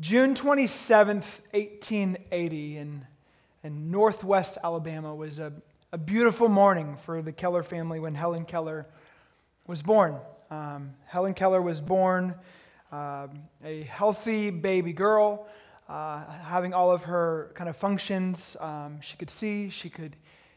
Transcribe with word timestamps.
June 0.00 0.36
27th, 0.36 1.40
1880, 1.50 2.76
in, 2.76 3.04
in 3.64 3.90
northwest 3.90 4.56
Alabama, 4.62 5.12
was 5.12 5.40
a, 5.40 5.52
a 5.90 5.98
beautiful 5.98 6.48
morning 6.48 6.96
for 7.04 7.20
the 7.20 7.32
Keller 7.32 7.64
family 7.64 7.98
when 7.98 8.14
Helen 8.14 8.44
Keller 8.44 8.86
was 9.66 9.82
born. 9.82 10.16
Um, 10.52 10.94
Helen 11.06 11.34
Keller 11.34 11.60
was 11.60 11.80
born 11.80 12.36
uh, 12.92 13.26
a 13.64 13.82
healthy 13.82 14.50
baby 14.50 14.92
girl, 14.92 15.48
uh, 15.88 16.24
having 16.44 16.72
all 16.72 16.92
of 16.92 17.02
her 17.02 17.50
kind 17.56 17.68
of 17.68 17.76
functions. 17.76 18.56
Um, 18.60 19.00
she 19.00 19.16
could 19.16 19.30
see, 19.30 19.68
she 19.68 19.90
could 19.90 20.14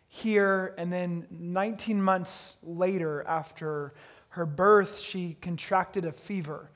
hear, 0.08 0.76
and 0.78 0.94
then 0.94 1.26
19 1.32 2.00
months 2.00 2.58
later, 2.62 3.26
after 3.28 3.96
her 4.30 4.46
birth, 4.46 5.00
she 5.00 5.36
contracted 5.42 6.06
a 6.06 6.12
fever. 6.12 6.70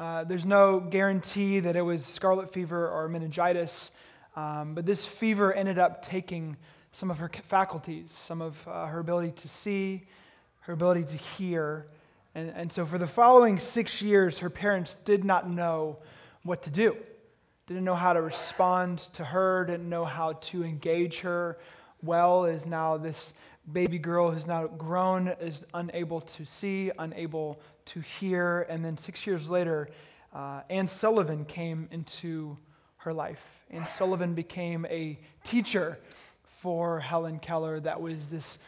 Uh, 0.00 0.24
there's 0.24 0.46
no 0.46 0.80
guarantee 0.80 1.60
that 1.60 1.76
it 1.76 1.82
was 1.82 2.06
scarlet 2.06 2.50
fever 2.50 2.88
or 2.88 3.06
meningitis, 3.06 3.90
um, 4.34 4.74
but 4.74 4.86
this 4.86 5.04
fever 5.04 5.52
ended 5.52 5.78
up 5.78 6.00
taking 6.02 6.56
some 6.90 7.10
of 7.10 7.18
her 7.18 7.30
faculties, 7.44 8.10
some 8.10 8.40
of 8.40 8.66
uh, 8.66 8.86
her 8.86 9.00
ability 9.00 9.30
to 9.32 9.46
see, 9.46 10.06
her 10.60 10.72
ability 10.72 11.04
to 11.04 11.18
hear. 11.18 11.86
And, 12.34 12.50
and 12.56 12.72
so, 12.72 12.86
for 12.86 12.96
the 12.96 13.06
following 13.06 13.58
six 13.58 14.00
years, 14.00 14.38
her 14.38 14.48
parents 14.48 14.96
did 15.04 15.22
not 15.22 15.50
know 15.50 15.98
what 16.44 16.62
to 16.62 16.70
do, 16.70 16.96
didn't 17.66 17.84
know 17.84 17.94
how 17.94 18.14
to 18.14 18.22
respond 18.22 19.00
to 19.00 19.22
her, 19.22 19.66
didn't 19.66 19.90
know 19.90 20.06
how 20.06 20.32
to 20.32 20.64
engage 20.64 21.20
her 21.20 21.58
well, 22.02 22.46
as 22.46 22.64
now 22.64 22.96
this 22.96 23.34
baby 23.70 23.98
girl 23.98 24.30
who's 24.30 24.46
now 24.46 24.66
grown 24.66 25.28
is 25.28 25.62
unable 25.74 26.22
to 26.22 26.46
see, 26.46 26.90
unable 26.98 27.60
to 27.90 28.00
hear. 28.00 28.62
And 28.68 28.84
then 28.84 28.96
six 28.96 29.26
years 29.26 29.50
later, 29.50 29.88
uh, 30.34 30.62
Anne 30.68 30.88
Sullivan 30.88 31.44
came 31.44 31.88
into 31.90 32.56
her 32.98 33.12
life. 33.12 33.42
Anne 33.70 33.86
Sullivan 33.86 34.34
became 34.34 34.86
a 34.86 35.18
teacher 35.44 35.98
for 36.60 37.00
Helen 37.00 37.38
Keller 37.38 37.80
that 37.80 38.00
was 38.00 38.28
this 38.28 38.58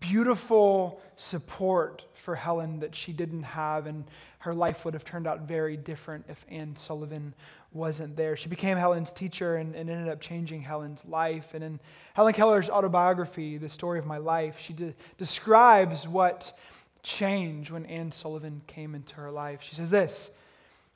beautiful 0.00 1.00
support 1.16 2.04
for 2.14 2.34
Helen 2.34 2.80
that 2.80 2.94
she 2.94 3.12
didn't 3.12 3.42
have, 3.42 3.86
and 3.86 4.04
her 4.38 4.54
life 4.54 4.84
would 4.84 4.94
have 4.94 5.04
turned 5.04 5.26
out 5.26 5.42
very 5.42 5.76
different 5.76 6.24
if 6.28 6.44
Anne 6.48 6.76
Sullivan 6.76 7.34
wasn't 7.72 8.16
there. 8.16 8.36
She 8.36 8.48
became 8.48 8.78
Helen's 8.78 9.12
teacher 9.12 9.56
and, 9.56 9.74
and 9.74 9.90
ended 9.90 10.08
up 10.08 10.20
changing 10.20 10.62
Helen's 10.62 11.04
life. 11.04 11.54
And 11.54 11.64
in 11.64 11.80
Helen 12.14 12.32
Keller's 12.32 12.70
autobiography, 12.70 13.58
The 13.58 13.68
Story 13.68 13.98
of 13.98 14.06
My 14.06 14.18
Life, 14.18 14.60
she 14.60 14.72
de- 14.72 14.94
describes 15.18 16.06
what 16.06 16.56
changed 17.04 17.70
when 17.70 17.86
Anne 17.86 18.10
Sullivan 18.10 18.62
came 18.66 18.96
into 18.96 19.14
her 19.14 19.30
life. 19.30 19.60
She 19.62 19.76
says 19.76 19.90
this 19.90 20.30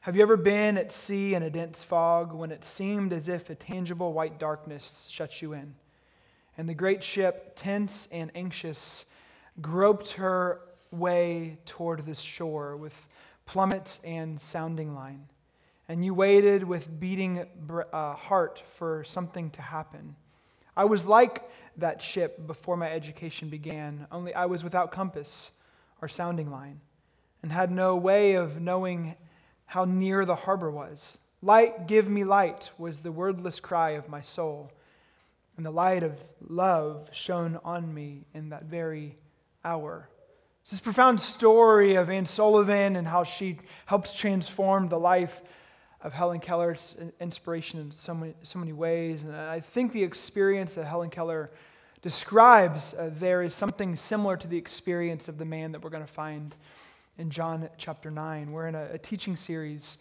Have 0.01 0.17
you 0.17 0.23
ever 0.23 0.37
been 0.37 0.77
at 0.77 0.91
sea 0.91 1.35
in 1.35 1.45
a 1.45 1.51
dense 1.51 1.85
fog 1.85 2.33
when 2.33 2.51
it 2.51 2.65
seemed 2.65 3.13
as 3.13 3.29
if 3.29 3.49
a 3.49 3.55
tangible 3.55 4.13
white 4.13 4.41
darkness 4.41 5.07
shut 5.09 5.41
you 5.41 5.53
in? 5.53 5.77
And 6.57 6.69
the 6.69 6.75
great 6.75 7.05
ship, 7.05 7.53
tense 7.55 8.09
and 8.11 8.33
anxious, 8.35 9.05
groped 9.61 10.13
her 10.13 10.61
way 10.91 11.59
toward 11.67 12.05
the 12.05 12.17
shore 12.17 12.77
with 12.77 13.07
plummet 13.47 14.01
and 14.03 14.41
sounding 14.41 14.95
line 14.97 15.29
and 15.89 16.05
you 16.05 16.13
waited 16.13 16.63
with 16.65 17.01
beating 17.01 17.47
uh, 17.93 18.15
heart 18.15 18.63
for 18.77 19.05
something 19.05 19.51
to 19.51 19.63
happen. 19.63 20.15
I 20.77 20.85
was 20.85 21.07
like 21.07 21.51
that 21.79 22.03
ship 22.03 22.47
before 22.47 22.77
my 22.77 22.91
education 22.91 23.49
began, 23.49 24.07
only 24.13 24.35
I 24.35 24.47
was 24.47 24.63
without 24.63 24.93
compass 24.93 25.51
or 26.01 26.09
sounding 26.09 26.51
line 26.51 26.81
and 27.43 27.53
had 27.53 27.71
no 27.71 27.97
way 27.97 28.35
of 28.35 28.61
knowing 28.61 29.15
how 29.67 29.85
near 29.85 30.25
the 30.25 30.35
harbor 30.35 30.71
was. 30.71 31.19
Light, 31.43 31.87
give 31.87 32.09
me 32.09 32.25
light, 32.25 32.71
was 32.79 33.01
the 33.01 33.13
wordless 33.13 33.61
cry 33.61 33.91
of 33.91 34.09
my 34.09 34.21
soul. 34.21 34.73
And 35.57 35.65
the 35.67 35.71
light 35.71 36.03
of 36.03 36.19
love 36.41 37.09
shone 37.13 37.59
on 37.65 37.93
me 37.93 38.25
in 38.35 38.51
that 38.51 38.65
very 38.65 39.17
hour. 39.65 40.09
It's 40.63 40.73
this 40.73 40.81
profound 40.81 41.21
story 41.21 41.95
of 41.95 42.11
Anne 42.11 42.27
Sullivan 42.27 42.97
and 42.97 43.07
how 43.07 43.25
she 43.25 43.59
helped 43.87 44.17
transform 44.17 44.89
the 44.89 44.99
life 44.99 45.43
of 46.01 46.13
Helen 46.13 46.41
Keller's 46.41 46.95
inspiration 47.21 47.81
in 47.81 47.91
so 47.91 48.15
many, 48.15 48.35
so 48.43 48.59
many 48.59 48.73
ways. 48.73 49.25
And 49.25 49.35
I 49.35 49.61
think 49.61 49.93
the 49.93 50.05
experience 50.05 50.75
that 50.75 50.85
Helen 50.85 51.11
Keller 51.11 51.51
describes 52.03 52.95
uh, 52.95 53.11
there 53.19 53.43
is 53.43 53.55
something 53.55 53.97
similar 53.97 54.37
to 54.37 54.47
the 54.47 54.57
experience 54.57 55.29
of 55.29 55.39
the 55.39 55.45
man 55.45 55.73
that 55.73 55.83
we're 55.83 55.91
going 55.91 56.07
to 56.07 56.13
find 56.13 56.55
in 57.19 57.31
John 57.31 57.69
chapter 57.77 58.11
9. 58.11 58.53
We're 58.53 58.69
in 58.69 58.75
a, 58.75 58.91
a 58.93 58.99
teaching 58.99 59.37
series 59.37 59.99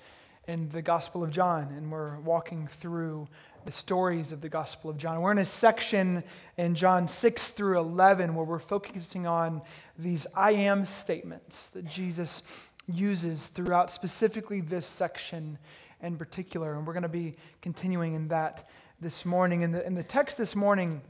in 0.47 0.69
the 0.69 0.81
Gospel 0.81 1.23
of 1.23 1.31
John, 1.31 1.73
and 1.75 1.91
we're 1.91 2.19
walking 2.19 2.67
through 2.67 3.27
the 3.65 3.71
stories 3.71 4.31
of 4.31 4.41
the 4.41 4.47
Gospel 4.47 4.89
of 4.89 4.97
John. 4.97 5.21
We're 5.21 5.31
in 5.31 5.39
a 5.39 5.45
section 5.45 6.23
in 6.55 6.75
John 6.75 7.07
6 7.07 7.49
through 7.51 7.79
11 7.79 8.33
where 8.33 8.45
we're 8.45 8.59
focusing 8.59 9.27
on 9.27 9.61
these 9.97 10.25
I 10.35 10.51
am 10.51 10.85
statements 10.85 11.67
that 11.69 11.85
Jesus 11.85 12.43
uses 12.87 13.45
throughout 13.47 13.91
specifically 13.91 14.61
this 14.61 14.85
section 14.85 15.57
in 16.01 16.15
particular. 16.15 16.75
And 16.75 16.87
we're 16.87 16.93
going 16.93 17.03
to 17.03 17.09
be 17.09 17.35
continuing 17.61 18.13
in 18.13 18.29
that 18.29 18.69
this 19.01 19.25
morning. 19.25 19.63
And 19.63 19.73
the, 19.73 19.85
in 19.85 19.95
the 19.95 20.03
text 20.03 20.37
this 20.37 20.55
morning, 20.55 21.01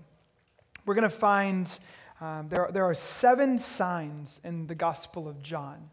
we're 0.87 0.95
going 0.95 1.03
to 1.03 1.09
find 1.09 1.77
um, 2.21 2.47
there, 2.49 2.69
there 2.71 2.85
are 2.85 2.95
seven 2.95 3.59
signs 3.59 4.41
in 4.43 4.67
the 4.67 4.73
Gospel 4.73 5.27
of 5.27 5.43
John. 5.43 5.89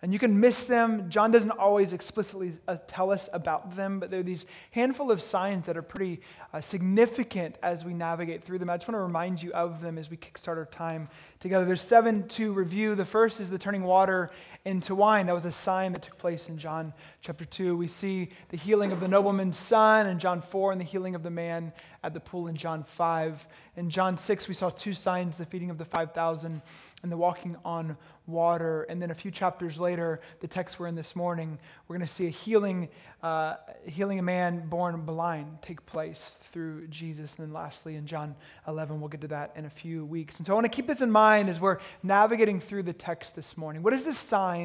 And 0.00 0.12
you 0.12 0.20
can 0.20 0.38
miss 0.38 0.64
them. 0.64 1.10
John 1.10 1.32
doesn't 1.32 1.50
always 1.50 1.92
explicitly 1.92 2.52
uh, 2.68 2.76
tell 2.86 3.10
us 3.10 3.28
about 3.32 3.74
them, 3.74 3.98
but 3.98 4.12
there 4.12 4.20
are 4.20 4.24
these 4.24 4.46
handful 4.70 5.10
of 5.10 5.20
signs 5.20 5.66
that 5.66 5.76
are 5.76 5.82
pretty 5.82 6.20
uh, 6.52 6.60
significant 6.60 7.56
as 7.64 7.84
we 7.84 7.94
navigate 7.94 8.44
through 8.44 8.60
them. 8.60 8.70
I 8.70 8.76
just 8.76 8.86
want 8.86 8.94
to 8.94 9.02
remind 9.02 9.42
you 9.42 9.50
of 9.52 9.80
them 9.80 9.98
as 9.98 10.08
we 10.08 10.16
kickstart 10.16 10.56
our 10.56 10.66
time 10.66 11.08
together. 11.40 11.64
There's 11.64 11.80
seven 11.80 12.28
to 12.28 12.52
review. 12.52 12.94
The 12.94 13.04
first 13.04 13.40
is 13.40 13.50
the 13.50 13.58
turning 13.58 13.82
water 13.82 14.30
into 14.68 14.94
wine. 14.94 15.26
That 15.26 15.34
was 15.34 15.46
a 15.46 15.52
sign 15.52 15.94
that 15.94 16.02
took 16.02 16.18
place 16.18 16.50
in 16.50 16.58
John 16.58 16.92
chapter 17.22 17.46
2. 17.46 17.74
We 17.74 17.88
see 17.88 18.28
the 18.50 18.58
healing 18.58 18.92
of 18.92 19.00
the 19.00 19.08
nobleman's 19.08 19.56
son 19.56 20.06
in 20.06 20.18
John 20.18 20.42
4 20.42 20.72
and 20.72 20.80
the 20.80 20.84
healing 20.84 21.14
of 21.14 21.22
the 21.22 21.30
man 21.30 21.72
at 22.04 22.12
the 22.12 22.20
pool 22.20 22.46
in 22.48 22.56
John 22.56 22.82
5. 22.82 23.46
In 23.76 23.90
John 23.90 24.18
6, 24.18 24.46
we 24.46 24.54
saw 24.54 24.70
two 24.70 24.92
signs 24.92 25.38
the 25.38 25.46
feeding 25.46 25.70
of 25.70 25.78
the 25.78 25.84
5,000 25.84 26.62
and 27.02 27.12
the 27.12 27.16
walking 27.16 27.56
on 27.64 27.96
water. 28.26 28.82
And 28.84 29.00
then 29.00 29.10
a 29.10 29.14
few 29.14 29.30
chapters 29.30 29.80
later, 29.80 30.20
the 30.40 30.46
text 30.46 30.78
we're 30.78 30.86
in 30.86 30.94
this 30.94 31.16
morning, 31.16 31.58
we're 31.86 31.96
going 31.96 32.06
to 32.06 32.12
see 32.12 32.26
a 32.26 32.30
healing, 32.30 32.88
uh, 33.22 33.54
healing 33.86 34.18
a 34.18 34.22
man 34.22 34.68
born 34.68 35.00
blind 35.04 35.58
take 35.62 35.84
place 35.86 36.36
through 36.44 36.88
Jesus. 36.88 37.36
And 37.36 37.46
then 37.46 37.54
lastly, 37.54 37.96
in 37.96 38.06
John 38.06 38.36
11, 38.66 39.00
we'll 39.00 39.08
get 39.08 39.22
to 39.22 39.28
that 39.28 39.52
in 39.56 39.64
a 39.64 39.70
few 39.70 40.04
weeks. 40.04 40.38
And 40.38 40.46
so 40.46 40.52
I 40.52 40.54
want 40.54 40.66
to 40.66 40.70
keep 40.70 40.86
this 40.86 41.00
in 41.00 41.10
mind 41.10 41.48
as 41.48 41.58
we're 41.60 41.78
navigating 42.02 42.60
through 42.60 42.82
the 42.84 42.92
text 42.92 43.34
this 43.34 43.56
morning. 43.56 43.82
What 43.82 43.94
is 43.94 44.04
this 44.04 44.18
sign 44.18 44.57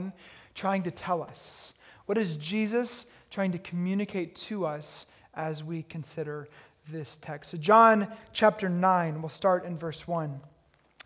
trying 0.55 0.83
to 0.83 0.91
tell 0.91 1.21
us? 1.21 1.73
What 2.05 2.17
is 2.17 2.35
Jesus 2.35 3.05
trying 3.29 3.51
to 3.51 3.57
communicate 3.59 4.35
to 4.35 4.65
us 4.65 5.05
as 5.33 5.63
we 5.63 5.83
consider 5.83 6.47
this 6.89 7.17
text? 7.21 7.51
So, 7.51 7.57
John 7.57 8.07
chapter 8.33 8.69
9, 8.69 9.21
we'll 9.21 9.29
start 9.29 9.65
in 9.65 9.77
verse 9.77 10.07
1. 10.07 10.39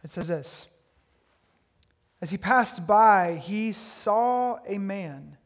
It 0.04 0.10
says 0.10 0.28
this. 0.28 0.68
As 2.22 2.32
he 2.32 2.38
passed 2.38 2.88
by, 2.88 3.42
he 3.44 3.72
saw 3.72 4.58
a 4.68 4.78
man 4.78 5.38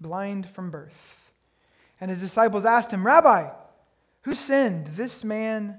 blind 0.00 0.48
from 0.48 0.70
birth. 0.70 1.32
And 2.00 2.10
his 2.10 2.20
disciples 2.20 2.64
asked 2.64 2.92
him, 2.92 3.06
Rabbi, 3.06 3.48
who 4.22 4.34
sinned, 4.34 4.88
this 4.88 5.24
man 5.24 5.78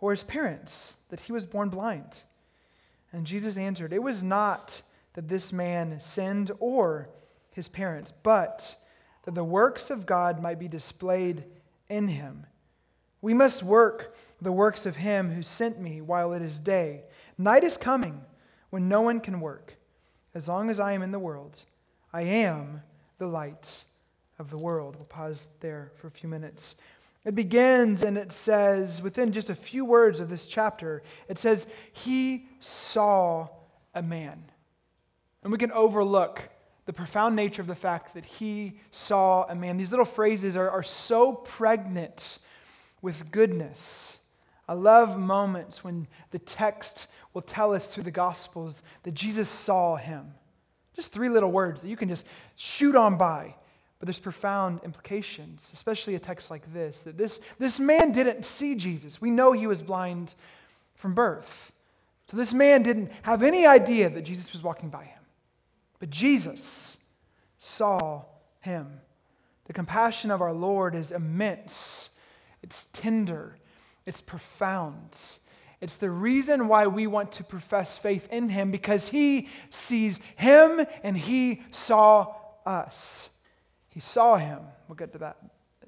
or 0.00 0.10
his 0.10 0.24
parents, 0.24 0.96
that 1.10 1.20
he 1.20 1.32
was 1.32 1.46
born 1.46 1.68
blind? 1.68 2.20
And 3.12 3.26
Jesus 3.26 3.56
answered, 3.56 3.92
It 3.92 4.02
was 4.02 4.22
not 4.22 4.82
that 5.20 5.28
this 5.28 5.52
man 5.52 6.00
sinned 6.00 6.50
or 6.60 7.10
his 7.50 7.68
parents, 7.68 8.10
but 8.22 8.74
that 9.24 9.34
the 9.34 9.44
works 9.44 9.90
of 9.90 10.06
God 10.06 10.40
might 10.40 10.58
be 10.58 10.66
displayed 10.66 11.44
in 11.90 12.08
him. 12.08 12.46
We 13.20 13.34
must 13.34 13.62
work 13.62 14.16
the 14.40 14.50
works 14.50 14.86
of 14.86 14.96
him 14.96 15.30
who 15.30 15.42
sent 15.42 15.78
me 15.78 16.00
while 16.00 16.32
it 16.32 16.40
is 16.40 16.58
day. 16.58 17.02
Night 17.36 17.64
is 17.64 17.76
coming 17.76 18.22
when 18.70 18.88
no 18.88 19.02
one 19.02 19.20
can 19.20 19.42
work. 19.42 19.74
As 20.34 20.48
long 20.48 20.70
as 20.70 20.80
I 20.80 20.92
am 20.92 21.02
in 21.02 21.12
the 21.12 21.18
world, 21.18 21.64
I 22.14 22.22
am 22.22 22.80
the 23.18 23.26
light 23.26 23.84
of 24.38 24.48
the 24.48 24.56
world. 24.56 24.96
We'll 24.96 25.04
pause 25.04 25.48
there 25.60 25.92
for 25.96 26.06
a 26.06 26.10
few 26.10 26.30
minutes. 26.30 26.76
It 27.26 27.34
begins 27.34 28.02
and 28.02 28.16
it 28.16 28.32
says, 28.32 29.02
within 29.02 29.32
just 29.32 29.50
a 29.50 29.54
few 29.54 29.84
words 29.84 30.18
of 30.18 30.30
this 30.30 30.46
chapter, 30.46 31.02
it 31.28 31.36
says, 31.38 31.66
He 31.92 32.46
saw 32.58 33.48
a 33.94 34.00
man. 34.00 34.44
And 35.42 35.52
we 35.52 35.58
can 35.58 35.72
overlook 35.72 36.48
the 36.86 36.92
profound 36.92 37.36
nature 37.36 37.62
of 37.62 37.68
the 37.68 37.74
fact 37.74 38.14
that 38.14 38.24
he 38.24 38.78
saw 38.90 39.44
a 39.48 39.54
man. 39.54 39.76
These 39.76 39.90
little 39.90 40.04
phrases 40.04 40.56
are, 40.56 40.68
are 40.68 40.82
so 40.82 41.32
pregnant 41.32 42.38
with 43.02 43.30
goodness. 43.30 44.18
I 44.68 44.74
love 44.74 45.18
moments 45.18 45.82
when 45.82 46.06
the 46.30 46.38
text 46.38 47.06
will 47.32 47.42
tell 47.42 47.74
us 47.74 47.88
through 47.88 48.04
the 48.04 48.10
Gospels 48.10 48.82
that 49.04 49.14
Jesus 49.14 49.48
saw 49.48 49.96
him. 49.96 50.34
Just 50.94 51.12
three 51.12 51.28
little 51.28 51.50
words 51.50 51.82
that 51.82 51.88
you 51.88 51.96
can 51.96 52.08
just 52.08 52.26
shoot 52.56 52.96
on 52.96 53.16
by 53.16 53.54
But 53.98 54.06
there's 54.06 54.18
profound 54.18 54.80
implications, 54.82 55.70
especially 55.72 56.14
a 56.14 56.18
text 56.18 56.50
like 56.50 56.72
this, 56.72 57.02
that 57.02 57.16
this, 57.16 57.40
this 57.58 57.78
man 57.78 58.12
didn't 58.12 58.44
see 58.44 58.74
Jesus. 58.74 59.20
We 59.20 59.30
know 59.30 59.52
he 59.52 59.66
was 59.66 59.82
blind 59.82 60.34
from 60.94 61.14
birth. 61.14 61.72
So 62.30 62.36
this 62.36 62.52
man 62.52 62.82
didn't 62.82 63.10
have 63.22 63.42
any 63.42 63.66
idea 63.66 64.10
that 64.10 64.22
Jesus 64.22 64.52
was 64.52 64.62
walking 64.62 64.88
by 64.88 65.04
him. 65.04 65.19
But 66.00 66.10
Jesus 66.10 66.96
saw 67.58 68.24
him. 68.60 69.00
The 69.66 69.72
compassion 69.72 70.32
of 70.32 70.42
our 70.42 70.52
Lord 70.52 70.96
is 70.96 71.12
immense, 71.12 72.08
it's 72.62 72.88
tender, 72.92 73.56
it's 74.04 74.20
profound. 74.20 75.16
It's 75.80 75.96
the 75.96 76.10
reason 76.10 76.68
why 76.68 76.88
we 76.88 77.06
want 77.06 77.32
to 77.32 77.44
profess 77.44 77.96
faith 77.96 78.28
in 78.30 78.50
him 78.50 78.70
because 78.70 79.08
he 79.08 79.48
sees 79.70 80.20
him 80.36 80.84
and 81.02 81.16
he 81.16 81.62
saw 81.70 82.34
us. 82.66 83.30
He 83.88 84.00
saw 84.00 84.36
him. 84.36 84.58
We'll 84.88 84.96
get 84.96 85.12
to 85.12 85.18
that, 85.18 85.38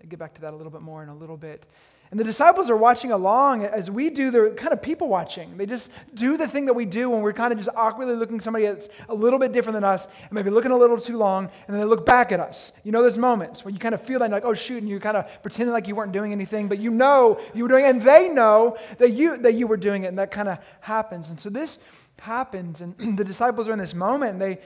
get 0.09 0.19
back 0.19 0.35
to 0.35 0.41
that 0.43 0.55
a 0.55 0.57
little 0.57 0.73
bit 0.73 0.81
more 0.81 1.03
in 1.03 1.11
a 1.11 1.15
little 1.15 1.37
bit. 1.37 1.67
And 2.13 2.21
the 2.21 2.25
disciples 2.25 2.69
are 2.69 2.77
watching 2.77 3.11
along 3.11 3.65
as 3.65 3.91
we 3.91 4.11
do 4.11 4.31
They're 4.31 4.51
kind 4.51 4.75
of 4.75 4.83
people 4.83 5.09
watching. 5.09 5.57
They 5.57 5.65
just 5.65 5.91
do 6.13 6.37
the 6.37 6.47
thing 6.47 6.67
that 6.67 6.75
we 6.75 6.85
do 6.85 7.09
when 7.09 7.23
we're 7.23 7.33
kind 7.33 7.53
of 7.55 7.59
just 7.59 7.71
awkwardly 7.75 8.15
looking 8.15 8.37
at 8.37 8.43
somebody 8.43 8.67
that's 8.67 8.91
a 9.09 9.15
little 9.15 9.39
bit 9.39 9.53
different 9.53 9.77
than 9.77 9.85
us 9.85 10.07
and 10.25 10.33
maybe 10.33 10.51
looking 10.51 10.73
a 10.73 10.77
little 10.77 10.99
too 10.99 11.17
long, 11.17 11.45
and 11.45 11.75
then 11.75 11.79
they 11.79 11.87
look 11.87 12.05
back 12.05 12.31
at 12.31 12.39
us. 12.39 12.71
You 12.85 12.93
know 12.93 13.03
those 13.03 13.17
moments 13.17 13.65
when 13.65 13.73
you 13.73 13.81
kind 13.81 13.95
of 13.95 14.03
feel 14.03 14.21
like, 14.21 14.45
oh 14.45 14.53
shoot, 14.53 14.77
and 14.77 14.91
you're 14.91 15.01
kind 15.01 15.17
of 15.17 15.43
pretending 15.43 15.73
like 15.73 15.89
you 15.89 15.95
weren't 15.95 16.13
doing 16.13 16.33
anything, 16.33 16.69
but 16.69 16.79
you 16.79 16.91
know 16.91 17.41
you 17.55 17.63
were 17.63 17.69
doing 17.71 17.87
it, 17.87 17.89
and 17.89 18.03
they 18.03 18.29
know 18.29 18.77
that 18.99 19.13
you 19.13 19.39
that 19.39 19.55
you 19.55 19.67
were 19.67 19.79
doing 19.79 20.05
it, 20.05 20.09
and 20.09 20.19
that 20.19 20.31
kind 20.31 20.51
of 20.51 20.59
happens. 20.83 21.31
And 21.31 21.41
so 21.41 21.49
this 21.49 21.79
happens, 22.21 22.83
and 22.83 22.95
the 23.17 23.25
disciples 23.25 23.71
are 23.71 23.73
in 23.73 23.79
this 23.79 23.95
moment, 23.95 24.33
and 24.33 24.41
they 24.43 24.59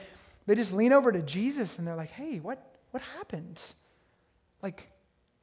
they 0.47 0.55
just 0.55 0.73
lean 0.73 0.91
over 0.91 1.13
to 1.13 1.21
Jesus 1.21 1.79
and 1.79 1.87
they're 1.87 1.95
like, 1.95 2.11
hey, 2.11 2.39
what 2.39 2.61
what 2.91 3.03
happened? 3.17 3.61
Like, 4.61 4.87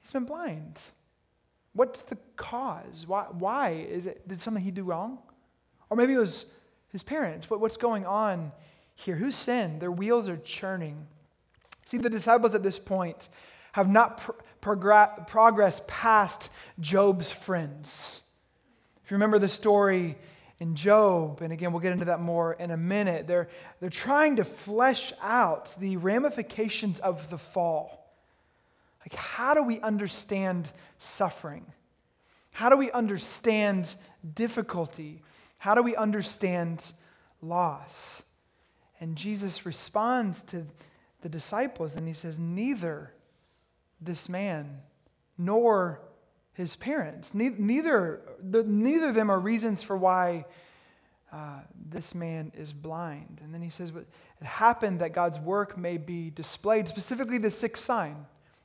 he's 0.03 0.13
been 0.13 0.25
blind. 0.25 0.79
What's 1.75 2.03
the 2.03 2.17
cause? 2.37 3.05
Why, 3.07 3.27
why? 3.31 3.71
Is 3.71 4.07
it, 4.07 4.27
did 4.27 4.41
something 4.41 4.63
he 4.63 4.71
do 4.71 4.85
wrong? 4.85 5.19
Or 5.91 5.97
maybe 5.97 6.15
it 6.15 6.19
was 6.19 6.47
his 6.89 7.03
parents. 7.03 7.47
But 7.49 7.61
what's 7.61 7.77
going 7.77 8.07
on 8.07 8.53
here? 8.95 9.17
Who 9.17 9.31
sinned? 9.31 9.81
Their 9.81 9.93
wheels 9.93 10.29
are 10.29 10.37
churning. 10.37 11.07
See, 11.85 11.99
the 11.99 12.11
disciples 12.11 12.55
at 12.55 12.63
this 12.63 12.79
point 12.79 13.29
have 13.73 13.89
not 13.89 14.23
progressed 14.61 15.87
past 15.89 16.49
Job's 16.79 17.33
friends. 17.33 18.23
If 19.05 19.11
you 19.11 19.17
remember 19.17 19.41
the 19.41 19.49
story 19.49 20.17
in 20.61 20.77
Job, 20.77 21.43
and 21.43 21.53
again, 21.53 21.73
we'll 21.73 21.81
get 21.81 21.93
into 21.93 22.07
that 22.07 22.21
more 22.21 22.55
in 22.55 22.71
a 22.71 22.77
minute, 22.77 23.27
they're, 23.27 23.49
they're 23.81 23.91
trying 23.91 24.37
to 24.37 24.45
flesh 24.45 25.13
out 25.21 25.75
the 25.81 25.97
ramifications 25.97 27.01
of 27.01 27.29
the 27.29 27.37
fall. 27.37 28.04
Like, 29.05 29.15
how 29.15 29.55
do 29.55 29.63
we 29.63 29.81
understand 29.81 30.69
suffering? 30.99 31.67
How 32.53 32.69
do 32.69 32.77
we 32.77 32.91
understand 32.91 33.95
difficulty? 34.35 35.23
How 35.59 35.75
do 35.75 35.83
we 35.83 35.95
understand 35.95 36.93
loss? 37.43 38.23
And 39.01 39.17
Jesus 39.17 39.67
responds 39.67 40.43
to 40.45 40.67
the 41.21 41.29
disciples 41.29 41.97
and 41.97 42.09
he 42.09 42.15
says, 42.15 42.39
Neither 42.39 43.13
this 44.01 44.29
man 44.29 44.81
nor 45.37 46.01
his 46.55 46.77
parents, 46.77 47.35
neither, 47.35 48.23
the, 48.41 48.63
neither 48.63 49.09
of 49.09 49.15
them 49.15 49.31
are 49.31 49.41
reasons 49.41 49.83
for 49.83 49.97
why 49.97 50.47
uh, 51.33 51.59
this 51.91 52.15
man 52.15 52.53
is 52.57 52.73
blind. 52.73 53.41
And 53.43 53.53
then 53.53 53.61
he 53.61 53.71
says, 53.71 53.91
But 53.91 54.07
it 54.41 54.47
happened 54.47 55.01
that 55.01 55.13
God's 55.13 55.41
work 55.41 55.77
may 55.77 55.99
be 55.99 56.31
displayed, 56.31 56.89
specifically 56.89 57.39
the 57.39 57.51
sixth 57.51 57.85
sign 57.85 58.25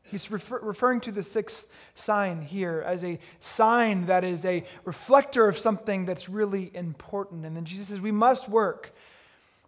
He's 0.10 0.30
refer- 0.32 0.60
referring 0.60 1.02
to 1.02 1.12
the 1.12 1.24
sixth 1.24 1.72
sign 1.96 2.42
here 2.42 2.84
as 2.86 3.04
a 3.04 3.20
sign 3.40 4.08
that 4.08 4.24
is 4.24 4.46
a 4.46 4.64
reflector 4.86 5.48
of 5.48 5.58
something 5.58 6.06
that's 6.06 6.30
really 6.30 6.72
important. 6.74 7.46
And 7.46 7.56
then 7.56 7.66
Jesus 7.66 7.88
says, 7.88 8.00
We 8.00 8.12
must 8.12 8.50
work 8.50 8.94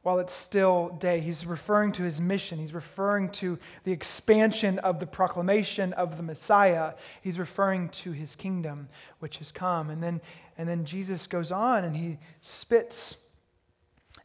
while 0.03 0.19
it's 0.19 0.33
still 0.33 0.89
day. 0.99 1.19
He's 1.19 1.45
referring 1.45 1.91
to 1.93 2.03
his 2.03 2.19
mission. 2.19 2.57
He's 2.57 2.73
referring 2.73 3.29
to 3.33 3.59
the 3.83 3.91
expansion 3.91 4.79
of 4.79 4.99
the 4.99 5.05
proclamation 5.05 5.93
of 5.93 6.17
the 6.17 6.23
Messiah. 6.23 6.93
He's 7.21 7.37
referring 7.37 7.89
to 7.89 8.11
his 8.11 8.35
kingdom, 8.35 8.89
which 9.19 9.37
has 9.37 9.51
come. 9.51 9.89
And 9.89 10.01
then, 10.01 10.21
and 10.57 10.67
then 10.67 10.85
Jesus 10.85 11.27
goes 11.27 11.51
on 11.51 11.83
and 11.83 11.95
he 11.95 12.17
spits 12.41 13.17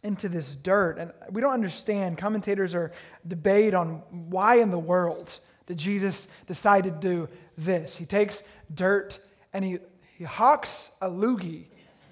into 0.02 0.28
this 0.28 0.56
dirt. 0.56 0.98
And 0.98 1.12
we 1.30 1.40
don't 1.40 1.52
understand. 1.52 2.16
Commentators 2.16 2.74
are 2.74 2.92
debate 3.26 3.74
on 3.74 4.02
why 4.30 4.56
in 4.56 4.70
the 4.70 4.78
world 4.78 5.40
did 5.66 5.78
Jesus 5.78 6.28
decide 6.46 6.84
to 6.84 6.90
do 6.90 7.28
this? 7.58 7.96
He 7.96 8.06
takes 8.06 8.42
dirt 8.72 9.18
and 9.52 9.64
he, 9.64 9.78
he 10.16 10.24
hawks 10.24 10.92
a 11.00 11.08
loogie 11.08 11.64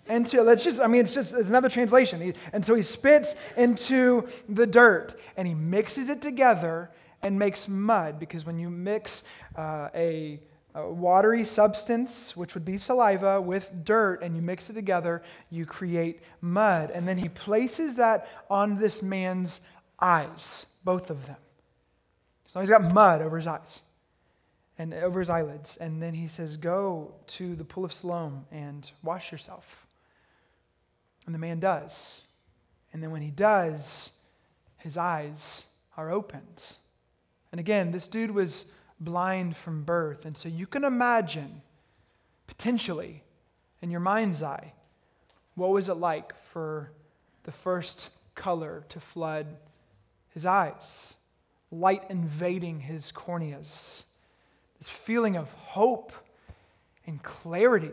into, 0.08 0.42
let's 0.42 0.64
just, 0.64 0.80
I 0.80 0.86
mean, 0.86 1.04
it's 1.04 1.14
just 1.14 1.34
it's 1.34 1.48
another 1.48 1.68
translation. 1.68 2.20
He, 2.20 2.34
and 2.52 2.64
so 2.64 2.74
he 2.74 2.82
spits 2.82 3.34
into 3.56 4.26
the 4.48 4.66
dirt 4.66 5.18
and 5.36 5.48
he 5.48 5.54
mixes 5.54 6.08
it 6.08 6.20
together 6.20 6.90
and 7.22 7.38
makes 7.38 7.68
mud 7.68 8.18
because 8.18 8.44
when 8.44 8.58
you 8.58 8.68
mix 8.68 9.24
uh, 9.56 9.88
a, 9.94 10.40
a 10.74 10.90
watery 10.90 11.44
substance, 11.44 12.36
which 12.36 12.54
would 12.54 12.64
be 12.64 12.76
saliva, 12.76 13.40
with 13.40 13.70
dirt 13.84 14.22
and 14.22 14.36
you 14.36 14.42
mix 14.42 14.68
it 14.68 14.74
together, 14.74 15.22
you 15.48 15.64
create 15.64 16.20
mud. 16.40 16.90
And 16.90 17.08
then 17.08 17.16
he 17.16 17.28
places 17.28 17.94
that 17.94 18.28
on 18.50 18.78
this 18.78 19.02
man's 19.02 19.62
eyes, 19.98 20.66
both 20.84 21.08
of 21.08 21.26
them. 21.26 21.36
So 22.54 22.60
he's 22.60 22.70
got 22.70 22.94
mud 22.94 23.20
over 23.20 23.36
his 23.36 23.48
eyes 23.48 23.80
and 24.78 24.94
over 24.94 25.18
his 25.18 25.28
eyelids. 25.28 25.76
And 25.76 26.00
then 26.00 26.14
he 26.14 26.28
says, 26.28 26.56
Go 26.56 27.12
to 27.26 27.56
the 27.56 27.64
pool 27.64 27.84
of 27.84 27.92
Siloam 27.92 28.46
and 28.52 28.88
wash 29.02 29.32
yourself. 29.32 29.88
And 31.26 31.34
the 31.34 31.40
man 31.40 31.58
does. 31.58 32.22
And 32.92 33.02
then 33.02 33.10
when 33.10 33.22
he 33.22 33.32
does, 33.32 34.12
his 34.76 34.96
eyes 34.96 35.64
are 35.96 36.12
opened. 36.12 36.76
And 37.50 37.58
again, 37.58 37.90
this 37.90 38.06
dude 38.06 38.30
was 38.30 38.66
blind 39.00 39.56
from 39.56 39.82
birth. 39.82 40.24
And 40.24 40.36
so 40.36 40.48
you 40.48 40.68
can 40.68 40.84
imagine, 40.84 41.60
potentially, 42.46 43.24
in 43.82 43.90
your 43.90 43.98
mind's 43.98 44.44
eye, 44.44 44.74
what 45.56 45.70
was 45.70 45.88
it 45.88 45.94
like 45.94 46.40
for 46.52 46.92
the 47.42 47.52
first 47.52 48.10
color 48.36 48.84
to 48.90 49.00
flood 49.00 49.56
his 50.28 50.46
eyes? 50.46 51.14
Light 51.80 52.04
invading 52.08 52.80
his 52.80 53.12
corneas. 53.12 54.02
This 54.78 54.88
feeling 54.88 55.36
of 55.36 55.50
hope 55.52 56.12
and 57.06 57.22
clarity. 57.22 57.92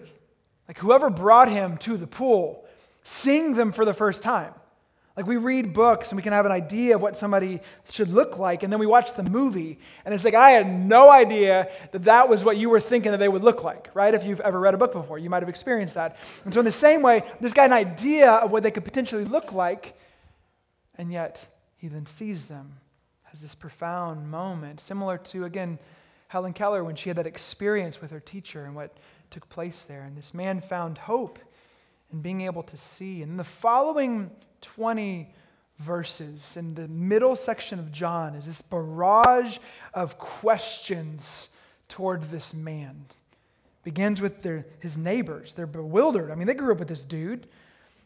Like 0.68 0.78
whoever 0.78 1.10
brought 1.10 1.50
him 1.50 1.78
to 1.78 1.98
the 1.98 2.08
pool, 2.08 2.66
seeing 3.04 3.56
them 3.56 3.72
for 3.72 3.86
the 3.86 3.94
first 3.94 4.24
time. 4.24 4.54
Like 5.18 5.28
we 5.28 5.36
read 5.36 5.74
books 5.74 6.10
and 6.10 6.16
we 6.16 6.24
can 6.24 6.32
have 6.32 6.46
an 6.46 6.54
idea 6.54 6.96
of 6.96 7.02
what 7.02 7.18
somebody 7.18 7.60
should 7.90 8.10
look 8.10 8.38
like, 8.38 8.64
and 8.64 8.72
then 8.72 8.80
we 8.80 8.86
watch 8.86 9.14
the 9.14 9.24
movie, 9.24 9.78
and 10.06 10.14
it's 10.14 10.24
like, 10.24 10.34
I 10.34 10.52
had 10.52 10.68
no 10.68 11.10
idea 11.10 11.70
that 11.92 12.04
that 12.04 12.30
was 12.30 12.46
what 12.46 12.56
you 12.56 12.70
were 12.70 12.80
thinking 12.80 13.12
that 13.12 13.18
they 13.18 13.28
would 13.28 13.44
look 13.44 13.64
like, 13.64 13.90
right? 13.94 14.14
If 14.14 14.24
you've 14.24 14.40
ever 14.40 14.60
read 14.60 14.74
a 14.74 14.78
book 14.78 14.94
before, 14.94 15.20
you 15.20 15.30
might 15.30 15.42
have 15.42 15.50
experienced 15.50 15.96
that. 15.96 16.16
And 16.46 16.54
so, 16.54 16.62
in 16.62 16.66
the 16.66 16.72
same 16.72 17.02
way, 17.02 17.24
this 17.42 17.52
guy 17.52 17.66
an 17.66 17.74
idea 17.74 18.32
of 18.32 18.52
what 18.52 18.64
they 18.64 18.72
could 18.72 18.86
potentially 18.86 19.26
look 19.26 19.52
like, 19.52 20.00
and 20.98 21.12
yet 21.12 21.40
he 21.76 21.90
then 21.90 22.06
sees 22.06 22.46
them 22.46 22.78
has 23.32 23.40
this 23.40 23.56
profound 23.56 24.30
moment, 24.30 24.82
similar 24.82 25.18
to, 25.18 25.46
again, 25.46 25.80
Helen 26.28 26.52
Keller 26.52 26.84
when 26.84 26.98
she 26.98 27.10
had 27.10 27.18
that 27.18 27.28
experience 27.28 28.02
with 28.02 28.12
her 28.12 28.20
teacher 28.20 28.66
and 28.66 28.76
what 28.76 28.98
took 29.30 29.48
place 29.48 29.84
there. 29.84 30.02
And 30.02 30.18
this 30.18 30.34
man 30.34 30.60
found 30.60 30.98
hope 30.98 31.40
in 32.12 32.22
being 32.22 32.42
able 32.42 32.64
to 32.64 32.78
see. 32.78 33.22
And 33.22 33.40
the 33.40 33.46
following 33.46 34.32
20 34.60 35.34
verses 35.80 36.58
in 36.58 36.76
the 36.76 36.90
middle 36.90 37.38
section 37.38 37.80
of 37.80 37.92
John 37.94 38.36
is 38.36 38.46
this 38.46 38.62
barrage 38.64 39.60
of 39.94 40.20
questions 40.20 41.48
toward 41.88 42.24
this 42.24 42.54
man. 42.54 43.06
Begins 43.86 44.22
with 44.22 44.42
their, 44.44 44.66
his 44.80 44.98
neighbors. 44.98 45.54
They're 45.54 45.66
bewildered. 45.66 46.32
I 46.32 46.36
mean, 46.36 46.48
they 46.48 46.54
grew 46.54 46.74
up 46.74 46.80
with 46.80 46.90
this 46.90 47.06
dude. 47.06 47.48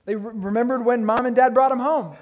They 0.05 0.15
re- 0.15 0.34
remembered 0.36 0.86
when 0.86 1.03
mom 1.03 1.25
and 1.25 1.36
dad 1.36 1.55
brought 1.55 1.72
him 1.72 1.79
home. 1.79 2.15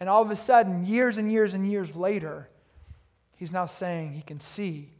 And 0.00 0.08
all 0.08 0.22
of 0.22 0.30
a 0.30 0.36
sudden, 0.36 0.86
years 0.86 1.18
and 1.18 1.30
years 1.30 1.54
and 1.54 1.70
years 1.70 1.94
later, 1.94 2.48
he's 3.36 3.52
now 3.52 3.66
saying 3.66 4.14
he 4.14 4.22
can 4.22 4.40
see. 4.40 4.92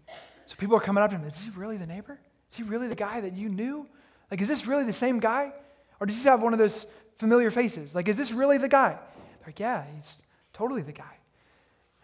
So 0.47 0.57
people 0.57 0.77
are 0.77 0.81
coming 0.81 1.03
up 1.03 1.11
to 1.11 1.17
him. 1.17 1.27
Is 1.27 1.39
he 1.39 1.51
really 1.51 1.79
the 1.79 1.87
neighbor? 1.87 2.19
Is 2.51 2.57
he 2.59 2.63
really 2.63 2.89
the 2.89 2.95
guy 2.95 3.21
that 3.21 3.33
you 3.33 3.49
knew? 3.49 3.87
Like, 4.31 4.41
is 4.41 4.49
this 4.49 4.67
really 4.67 4.85
the 4.85 4.93
same 4.93 5.19
guy? 5.19 5.53
Or 5.99 6.07
does 6.07 6.23
he 6.23 6.29
have 6.29 6.43
one 6.43 6.53
of 6.53 6.59
those 6.59 6.87
familiar 7.19 7.51
faces? 7.51 7.95
Like, 7.95 8.09
is 8.09 8.17
this 8.17 8.31
really 8.31 8.59
the 8.59 8.69
guy? 8.69 8.91
They're 8.91 9.47
like, 9.47 9.61
yeah, 9.61 9.85
he's 9.95 10.23
totally 10.53 10.83
the 10.83 10.93
guy. 10.93 11.17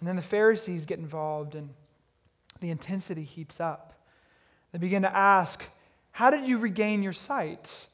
And 0.01 0.09
then 0.09 0.17
the 0.17 0.23
Pharisees 0.23 0.87
get 0.87 0.99
involved 0.99 1.55
and 1.55 1.71
the 2.61 2.71
intensity 2.71 3.25
heats 3.25 3.61
up. 3.61 3.95
They 4.73 4.79
begin 4.79 5.03
to 5.03 5.15
ask, 5.15 5.65
How 6.13 6.31
did 6.31 6.47
you 6.47 6.59
regain 6.59 7.03
your 7.03 7.13
sight? 7.13 7.87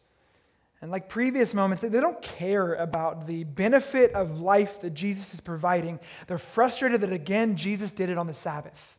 And 0.82 0.90
like 0.90 1.08
previous 1.08 1.54
moments, 1.54 1.80
they 1.80 1.88
don't 1.88 2.20
care 2.20 2.74
about 2.74 3.28
the 3.28 3.44
benefit 3.44 4.12
of 4.14 4.40
life 4.40 4.80
that 4.80 4.94
Jesus 4.94 5.32
is 5.32 5.40
providing. 5.40 6.00
They're 6.26 6.38
frustrated 6.38 7.02
that 7.02 7.12
again, 7.12 7.56
Jesus 7.56 7.92
did 7.92 8.10
it 8.10 8.18
on 8.18 8.26
the 8.26 8.34
Sabbath. 8.34 8.98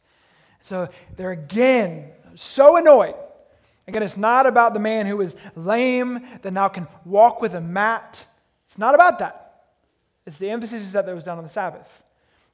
So 0.61 0.87
they're 1.17 1.31
again 1.31 2.13
so 2.35 2.77
annoyed. 2.77 3.15
Again, 3.85 4.01
it's 4.01 4.15
not 4.15 4.45
about 4.45 4.73
the 4.73 4.79
man 4.79 5.05
who 5.05 5.19
is 5.19 5.35
lame 5.57 6.25
that 6.41 6.53
now 6.53 6.69
can 6.69 6.87
walk 7.03 7.41
with 7.41 7.53
a 7.53 7.59
mat. 7.59 8.25
It's 8.67 8.77
not 8.77 8.95
about 8.95 9.19
that. 9.19 9.65
It's 10.25 10.37
the 10.37 10.51
emphasis 10.51 10.83
is 10.83 10.93
that 10.93 11.05
was 11.13 11.25
done 11.25 11.37
on 11.37 11.43
the 11.43 11.49
Sabbath. 11.49 12.01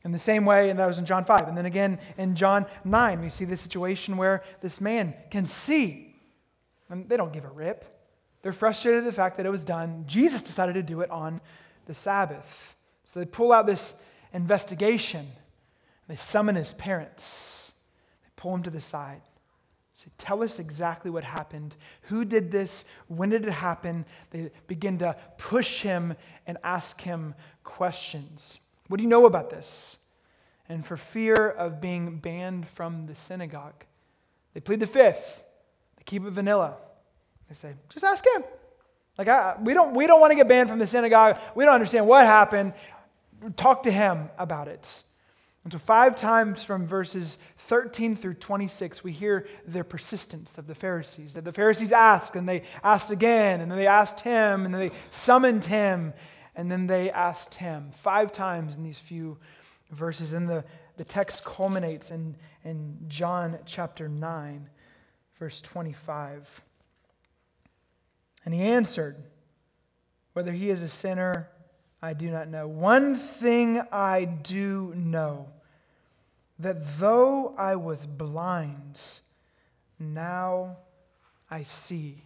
In 0.04 0.12
the 0.12 0.18
same 0.18 0.44
way, 0.44 0.72
and 0.72 0.80
that 0.80 0.88
was 0.88 0.98
in 0.98 1.06
John 1.06 1.24
5. 1.24 1.48
And 1.48 1.56
then 1.56 1.68
again 1.68 2.00
in 2.18 2.34
John 2.34 2.66
9, 2.84 3.22
we 3.22 3.30
see 3.30 3.46
the 3.46 3.58
situation 3.58 4.18
where 4.18 4.44
this 4.62 4.82
man 4.82 5.14
can 5.30 5.46
see. 5.46 6.16
And 6.90 7.08
they 7.08 7.16
don't 7.16 7.32
give 7.32 7.46
a 7.46 7.50
rip. 7.50 7.99
They're 8.42 8.54
frustrated 8.54 9.00
at 9.00 9.06
the 9.06 9.12
fact 9.12 9.38
that 9.38 9.46
it 9.46 9.50
was 9.50 9.66
done. 9.66 10.06
Jesus 10.08 10.42
decided 10.42 10.74
to 10.74 10.84
do 10.84 11.02
it 11.02 11.12
on 11.12 11.42
the 11.86 11.94
Sabbath. 11.94 12.76
So 13.04 13.20
they 13.20 13.26
pull 13.26 13.52
out 13.52 13.66
this 13.66 13.94
investigation. 14.34 15.28
They 16.08 16.16
summon 16.16 16.56
his 16.56 16.74
parents. 16.74 17.74
They 18.24 18.30
pull 18.36 18.54
him 18.56 18.64
to 18.64 18.70
the 18.70 18.82
side. 18.82 19.22
Say, 19.98 20.10
tell 20.18 20.44
us 20.44 20.60
exactly 20.60 21.12
what 21.12 21.26
happened. 21.26 21.76
Who 22.04 22.24
did 22.24 22.52
this? 22.52 22.86
When 23.08 23.30
did 23.30 23.46
it 23.46 23.52
happen? 23.52 24.06
They 24.30 24.50
begin 24.68 25.00
to 25.00 25.18
push 25.38 25.82
him 25.82 26.16
and 26.48 26.58
ask 26.64 27.02
him 27.02 27.36
questions. 27.66 28.60
What 28.88 28.98
do 28.98 29.04
you 29.04 29.10
know 29.10 29.26
about 29.26 29.50
this? 29.50 29.98
And 30.70 30.86
for 30.86 30.96
fear 30.96 31.34
of 31.36 31.82
being 31.82 32.18
banned 32.20 32.68
from 32.68 33.08
the 33.08 33.16
synagogue, 33.16 33.84
they 34.54 34.62
plead 34.62 34.80
the 34.80 34.88
fifth. 34.88 35.44
They 35.98 36.04
keep 36.06 36.26
it 36.26 36.32
vanilla. 36.32 36.78
They 37.50 37.56
say, 37.56 37.74
just 37.90 38.06
ask 38.06 38.24
him. 38.36 38.44
Like, 39.18 39.28
I, 39.28 39.56
we, 39.62 39.74
don't, 39.74 39.94
we 39.96 40.08
don't 40.08 40.22
want 40.22 40.32
to 40.32 40.36
get 40.36 40.48
banned 40.48 40.70
from 40.70 40.80
the 40.80 40.88
synagogue. 40.88 41.40
We 41.56 41.66
don't 41.66 41.74
understand 41.74 42.08
what 42.08 42.26
happened. 42.26 42.74
Talk 43.58 43.84
to 43.84 43.92
him 43.92 44.30
about 44.38 44.68
it. 44.68 45.04
And 45.66 45.74
so, 45.74 45.80
five 45.80 46.16
times 46.16 46.64
from 46.64 46.88
verses 46.88 47.38
13 47.58 48.16
through 48.16 48.36
26, 48.36 49.04
we 49.04 49.12
hear 49.12 49.46
their 49.68 49.84
persistence 49.84 50.58
of 50.58 50.68
the 50.68 50.76
Pharisees. 50.76 51.34
That 51.34 51.44
the 51.44 51.52
Pharisees 51.52 51.92
asked, 51.92 52.36
and 52.36 52.48
they 52.48 52.64
asked 52.82 53.12
again, 53.12 53.60
and 53.60 53.70
then 53.70 53.78
they 53.78 53.88
asked 53.88 54.22
him, 54.22 54.66
and 54.66 54.74
then 54.74 54.80
they 54.80 54.92
summoned 55.12 55.66
him, 55.66 56.14
and 56.56 56.72
then 56.72 56.88
they 56.88 57.12
asked 57.12 57.56
him. 57.56 57.92
Five 57.92 58.32
times 58.32 58.78
in 58.78 58.84
these 58.84 59.00
few 59.00 59.38
verses. 59.92 60.34
And 60.34 60.48
the, 60.48 60.64
the 60.96 61.04
text 61.04 61.44
culminates 61.44 62.10
in, 62.10 62.38
in 62.64 62.98
John 63.08 63.58
chapter 63.66 64.08
9, 64.08 64.70
verse 65.38 65.62
25. 65.62 66.62
And 68.50 68.56
he 68.56 68.64
answered, 68.64 69.16
Whether 70.34 70.52
he 70.52 70.72
is 70.72 70.82
a 70.82 70.88
sinner, 70.88 71.50
I 72.02 72.14
do 72.14 72.32
not 72.32 72.48
know. 72.48 72.68
One 72.68 73.14
thing 73.14 73.80
I 73.92 74.26
do 74.26 74.92
know 74.98 75.50
that 76.58 76.98
though 76.98 77.54
I 77.60 77.76
was 77.76 78.08
blind, 78.08 79.00
now 80.00 80.78
I 81.52 81.62
see. 81.62 82.24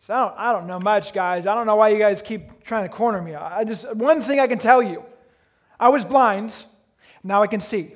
So 0.00 0.14
I 0.14 0.18
don't, 0.18 0.34
I 0.36 0.52
don't 0.52 0.66
know 0.66 0.80
much, 0.80 1.12
guys. 1.12 1.46
I 1.46 1.54
don't 1.54 1.68
know 1.68 1.76
why 1.76 1.90
you 1.90 1.98
guys 2.00 2.22
keep 2.22 2.64
trying 2.64 2.88
to 2.88 2.92
corner 2.92 3.22
me. 3.22 3.36
I 3.36 3.62
just 3.62 3.94
one 3.94 4.22
thing 4.22 4.40
I 4.40 4.48
can 4.48 4.58
tell 4.58 4.82
you. 4.82 5.04
I 5.78 5.90
was 5.90 6.04
blind, 6.04 6.64
now 7.22 7.40
I 7.40 7.46
can 7.46 7.60
see. 7.60 7.92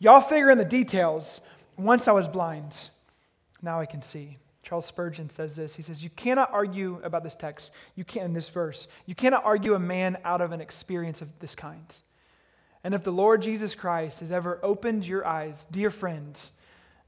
Y'all 0.00 0.20
figure 0.20 0.50
in 0.50 0.58
the 0.58 0.64
details. 0.64 1.42
Once 1.76 2.08
I 2.08 2.12
was 2.12 2.26
blind, 2.26 2.90
now 3.62 3.78
I 3.78 3.86
can 3.86 4.02
see. 4.02 4.38
Charles 4.72 4.86
Spurgeon 4.86 5.28
says 5.28 5.54
this. 5.54 5.74
He 5.74 5.82
says, 5.82 6.02
You 6.02 6.08
cannot 6.08 6.50
argue 6.50 6.98
about 7.04 7.22
this 7.22 7.34
text, 7.34 7.72
you 7.94 8.04
can't 8.04 8.24
in 8.24 8.32
this 8.32 8.48
verse. 8.48 8.88
You 9.04 9.14
cannot 9.14 9.44
argue 9.44 9.74
a 9.74 9.78
man 9.78 10.16
out 10.24 10.40
of 10.40 10.52
an 10.52 10.62
experience 10.62 11.20
of 11.20 11.28
this 11.40 11.54
kind. 11.54 11.84
And 12.82 12.94
if 12.94 13.04
the 13.04 13.10
Lord 13.10 13.42
Jesus 13.42 13.74
Christ 13.74 14.20
has 14.20 14.32
ever 14.32 14.58
opened 14.62 15.04
your 15.04 15.26
eyes, 15.26 15.66
dear 15.70 15.90
friends, 15.90 16.52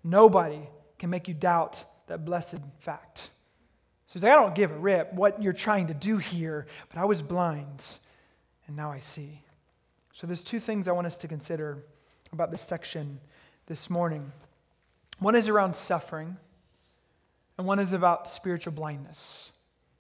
nobody 0.03 0.61
can 0.99 1.09
make 1.09 1.27
you 1.27 1.33
doubt 1.33 1.83
that 2.07 2.27
blessed 2.27 2.59
fact. 2.81 3.31
So 4.09 4.13
he's 4.13 4.23
like, 4.25 4.33
I 4.33 4.37
don't 4.37 4.55
give 4.55 4.71
a 4.71 4.77
rip 4.77 5.15
what 5.15 5.43
you're 5.43 5.55
trying 5.55 5.87
to 5.87 5.95
do 5.95 6.19
here, 6.19 6.67
but 6.91 7.01
I 7.01 7.07
was 7.07 7.23
blind, 7.23 7.83
and 8.67 8.77
now 8.77 8.93
I 8.93 9.01
see. 9.01 9.41
So 10.13 10.27
there's 10.27 10.45
two 10.45 10.61
things 10.61 10.87
I 10.87 10.93
want 10.93 11.07
us 11.07 11.17
to 11.17 11.29
consider 11.29 11.83
about 12.31 12.51
this 12.51 12.61
section 12.61 13.21
this 13.65 13.89
morning. 13.89 14.33
One 15.19 15.35
is 15.35 15.49
around 15.49 15.75
suffering 15.77 16.37
and 17.59 17.67
one 17.67 17.79
is 17.79 17.93
about 17.93 18.29
spiritual 18.29 18.73
blindness. 18.73 19.51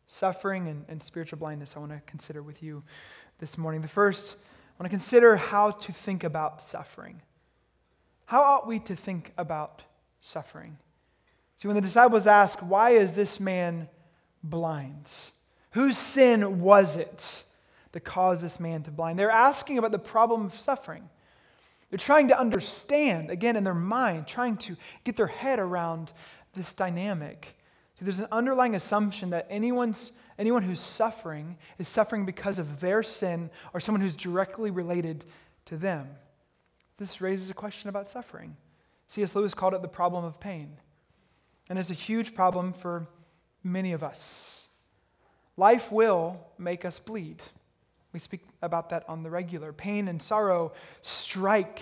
Suffering 0.06 0.68
and, 0.68 0.84
and 0.88 1.02
spiritual 1.02 1.38
blindness, 1.38 1.76
I 1.76 1.80
want 1.80 1.92
to 1.92 2.00
consider 2.06 2.42
with 2.42 2.62
you 2.62 2.82
this 3.38 3.58
morning. 3.58 3.80
The 3.80 3.88
first, 3.88 4.36
I 4.36 4.82
want 4.82 4.90
to 4.90 4.96
consider 4.96 5.36
how 5.36 5.72
to 5.72 5.92
think 5.92 6.24
about 6.24 6.62
suffering. 6.62 7.20
How 8.26 8.42
ought 8.42 8.66
we 8.66 8.78
to 8.80 8.96
think 8.96 9.32
about 9.36 9.82
suffering? 10.20 10.78
See, 11.56 11.68
when 11.68 11.74
the 11.74 11.80
disciples 11.80 12.26
ask, 12.26 12.58
Why 12.60 12.90
is 12.90 13.14
this 13.14 13.40
man 13.40 13.88
blind? 14.42 15.08
Whose 15.72 15.98
sin 15.98 16.60
was 16.60 16.96
it 16.96 17.42
that 17.92 18.00
caused 18.00 18.42
this 18.42 18.60
man 18.60 18.82
to 18.84 18.90
blind? 18.90 19.18
They're 19.18 19.30
asking 19.30 19.78
about 19.78 19.92
the 19.92 19.98
problem 19.98 20.46
of 20.46 20.58
suffering. 20.58 21.08
They're 21.90 21.98
trying 21.98 22.28
to 22.28 22.38
understand, 22.38 23.30
again, 23.30 23.56
in 23.56 23.64
their 23.64 23.74
mind, 23.74 24.26
trying 24.26 24.56
to 24.58 24.76
get 25.04 25.16
their 25.16 25.26
head 25.26 25.58
around 25.58 26.12
this 26.54 26.74
dynamic. 26.74 27.56
See, 27.98 28.04
there's 28.04 28.20
an 28.20 28.28
underlying 28.32 28.74
assumption 28.74 29.30
that 29.30 29.46
anyone's, 29.50 30.12
anyone 30.38 30.62
who's 30.62 30.80
suffering 30.80 31.56
is 31.78 31.88
suffering 31.88 32.24
because 32.24 32.58
of 32.58 32.80
their 32.80 33.02
sin 33.02 33.50
or 33.72 33.80
someone 33.80 34.00
who's 34.00 34.16
directly 34.16 34.70
related 34.70 35.24
to 35.66 35.76
them. 35.76 36.08
This 36.96 37.20
raises 37.20 37.50
a 37.50 37.54
question 37.54 37.88
about 37.88 38.08
suffering. 38.08 38.56
C.S. 39.08 39.34
Lewis 39.34 39.54
called 39.54 39.74
it 39.74 39.82
the 39.82 39.88
problem 39.88 40.24
of 40.24 40.40
pain. 40.40 40.76
And 41.68 41.78
it's 41.78 41.90
a 41.90 41.94
huge 41.94 42.34
problem 42.34 42.72
for 42.72 43.06
many 43.62 43.92
of 43.92 44.02
us. 44.02 44.60
Life 45.56 45.92
will 45.92 46.40
make 46.58 46.84
us 46.84 46.98
bleed. 46.98 47.42
We 48.12 48.20
speak 48.20 48.42
about 48.62 48.90
that 48.90 49.04
on 49.08 49.22
the 49.22 49.30
regular. 49.30 49.72
Pain 49.72 50.08
and 50.08 50.20
sorrow 50.20 50.72
strike 51.00 51.80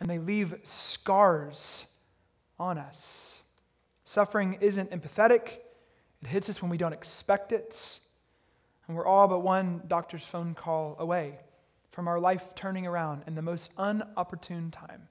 and 0.00 0.08
they 0.08 0.18
leave 0.18 0.54
scars 0.62 1.84
on 2.58 2.78
us. 2.78 3.35
Suffering 4.06 4.56
isn't 4.60 4.92
empathetic, 4.92 5.48
it 6.22 6.28
hits 6.28 6.48
us 6.48 6.62
when 6.62 6.70
we 6.70 6.78
don't 6.78 6.92
expect 6.92 7.52
it. 7.52 7.98
And 8.86 8.96
we're 8.96 9.04
all 9.04 9.26
but 9.26 9.40
one 9.40 9.82
doctor's 9.88 10.24
phone 10.24 10.54
call 10.54 10.94
away 11.00 11.40
from 11.90 12.06
our 12.06 12.20
life 12.20 12.54
turning 12.54 12.86
around 12.86 13.24
in 13.26 13.34
the 13.34 13.42
most 13.42 13.74
unopportune 13.76 14.70
time. 14.70 15.08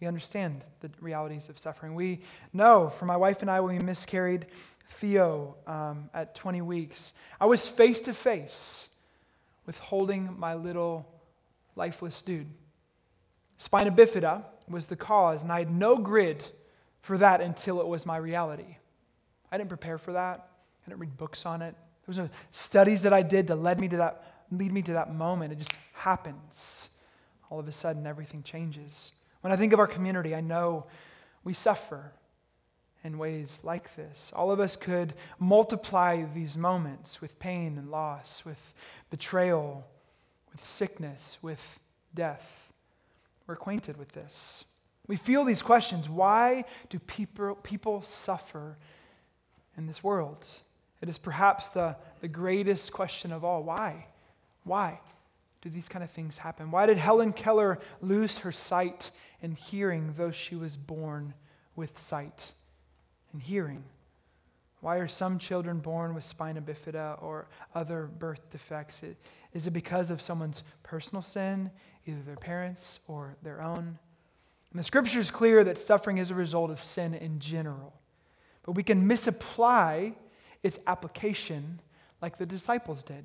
We 0.00 0.06
understand 0.06 0.64
the 0.80 0.90
realities 1.00 1.50
of 1.50 1.58
suffering. 1.58 1.94
We 1.94 2.22
know, 2.54 2.88
for 2.88 3.04
my 3.04 3.18
wife 3.18 3.42
and 3.42 3.50
I, 3.50 3.60
when 3.60 3.76
we 3.76 3.84
miscarried 3.84 4.46
Theo 4.88 5.56
um, 5.66 6.08
at 6.14 6.34
20 6.34 6.62
weeks, 6.62 7.12
I 7.38 7.44
was 7.44 7.68
face 7.68 8.00
to 8.02 8.14
face 8.14 8.88
with 9.66 9.78
holding 9.78 10.38
my 10.38 10.54
little 10.54 11.06
lifeless 11.76 12.22
dude. 12.22 12.48
Spina 13.58 13.90
bifida 13.92 14.42
was 14.68 14.86
the 14.86 14.96
cause, 14.96 15.42
and 15.42 15.52
I 15.52 15.58
had 15.58 15.70
no 15.70 15.98
grid 15.98 16.44
for 17.04 17.18
that 17.18 17.42
until 17.42 17.82
it 17.82 17.86
was 17.86 18.06
my 18.06 18.16
reality. 18.16 18.76
I 19.52 19.58
didn't 19.58 19.68
prepare 19.68 19.98
for 19.98 20.14
that. 20.14 20.48
I 20.84 20.88
didn't 20.88 21.00
read 21.00 21.16
books 21.18 21.44
on 21.44 21.60
it. 21.60 21.74
There 21.74 22.08
was 22.08 22.18
no 22.18 22.30
studies 22.50 23.02
that 23.02 23.12
I 23.12 23.22
did 23.22 23.46
to 23.48 23.54
lead 23.54 23.78
me 23.78 23.88
to 23.88 23.98
that, 23.98 24.46
lead 24.50 24.72
me 24.72 24.80
to 24.82 24.94
that 24.94 25.14
moment. 25.14 25.52
It 25.52 25.58
just 25.58 25.76
happens. 25.92 26.88
All 27.50 27.60
of 27.60 27.68
a 27.68 27.72
sudden, 27.72 28.06
everything 28.06 28.42
changes. 28.42 29.12
When 29.42 29.52
I 29.52 29.56
think 29.56 29.74
of 29.74 29.80
our 29.80 29.86
community, 29.86 30.34
I 30.34 30.40
know 30.40 30.86
we 31.44 31.52
suffer 31.52 32.10
in 33.04 33.18
ways 33.18 33.58
like 33.62 33.94
this. 33.96 34.32
All 34.34 34.50
of 34.50 34.58
us 34.58 34.74
could 34.74 35.12
multiply 35.38 36.24
these 36.34 36.56
moments 36.56 37.20
with 37.20 37.38
pain 37.38 37.76
and 37.76 37.90
loss, 37.90 38.46
with 38.46 38.72
betrayal, 39.10 39.86
with 40.52 40.66
sickness, 40.66 41.36
with 41.42 41.78
death. 42.14 42.72
We're 43.46 43.54
acquainted 43.54 43.98
with 43.98 44.12
this. 44.12 44.64
We 45.06 45.16
feel 45.16 45.44
these 45.44 45.62
questions. 45.62 46.08
Why 46.08 46.64
do 46.88 46.98
people, 46.98 47.56
people 47.56 48.02
suffer 48.02 48.78
in 49.76 49.86
this 49.86 50.02
world? 50.02 50.46
It 51.02 51.08
is 51.08 51.18
perhaps 51.18 51.68
the, 51.68 51.96
the 52.20 52.28
greatest 52.28 52.92
question 52.92 53.32
of 53.32 53.44
all. 53.44 53.62
Why? 53.62 54.06
Why 54.64 55.00
do 55.60 55.68
these 55.68 55.88
kind 55.88 56.02
of 56.02 56.10
things 56.10 56.38
happen? 56.38 56.70
Why 56.70 56.86
did 56.86 56.96
Helen 56.96 57.32
Keller 57.32 57.78
lose 58.00 58.38
her 58.38 58.52
sight 58.52 59.10
and 59.42 59.54
hearing, 59.54 60.14
though 60.16 60.30
she 60.30 60.54
was 60.54 60.76
born 60.76 61.34
with 61.76 61.98
sight 61.98 62.52
and 63.32 63.42
hearing? 63.42 63.84
Why 64.80 64.96
are 64.96 65.08
some 65.08 65.38
children 65.38 65.78
born 65.78 66.14
with 66.14 66.24
spina 66.24 66.60
bifida 66.60 67.22
or 67.22 67.48
other 67.74 68.06
birth 68.18 68.50
defects? 68.50 69.02
Is 69.54 69.66
it 69.66 69.72
because 69.72 70.10
of 70.10 70.20
someone's 70.20 70.62
personal 70.82 71.22
sin, 71.22 71.70
either 72.06 72.20
their 72.22 72.36
parents 72.36 73.00
or 73.08 73.36
their 73.42 73.62
own? 73.62 73.98
And 74.74 74.80
the 74.80 74.84
scripture 74.84 75.20
is 75.20 75.30
clear 75.30 75.62
that 75.62 75.78
suffering 75.78 76.18
is 76.18 76.32
a 76.32 76.34
result 76.34 76.72
of 76.72 76.82
sin 76.82 77.14
in 77.14 77.38
general. 77.38 77.94
But 78.64 78.72
we 78.72 78.82
can 78.82 79.06
misapply 79.06 80.14
its 80.64 80.80
application 80.88 81.80
like 82.20 82.38
the 82.38 82.44
disciples 82.44 83.04
did. 83.04 83.24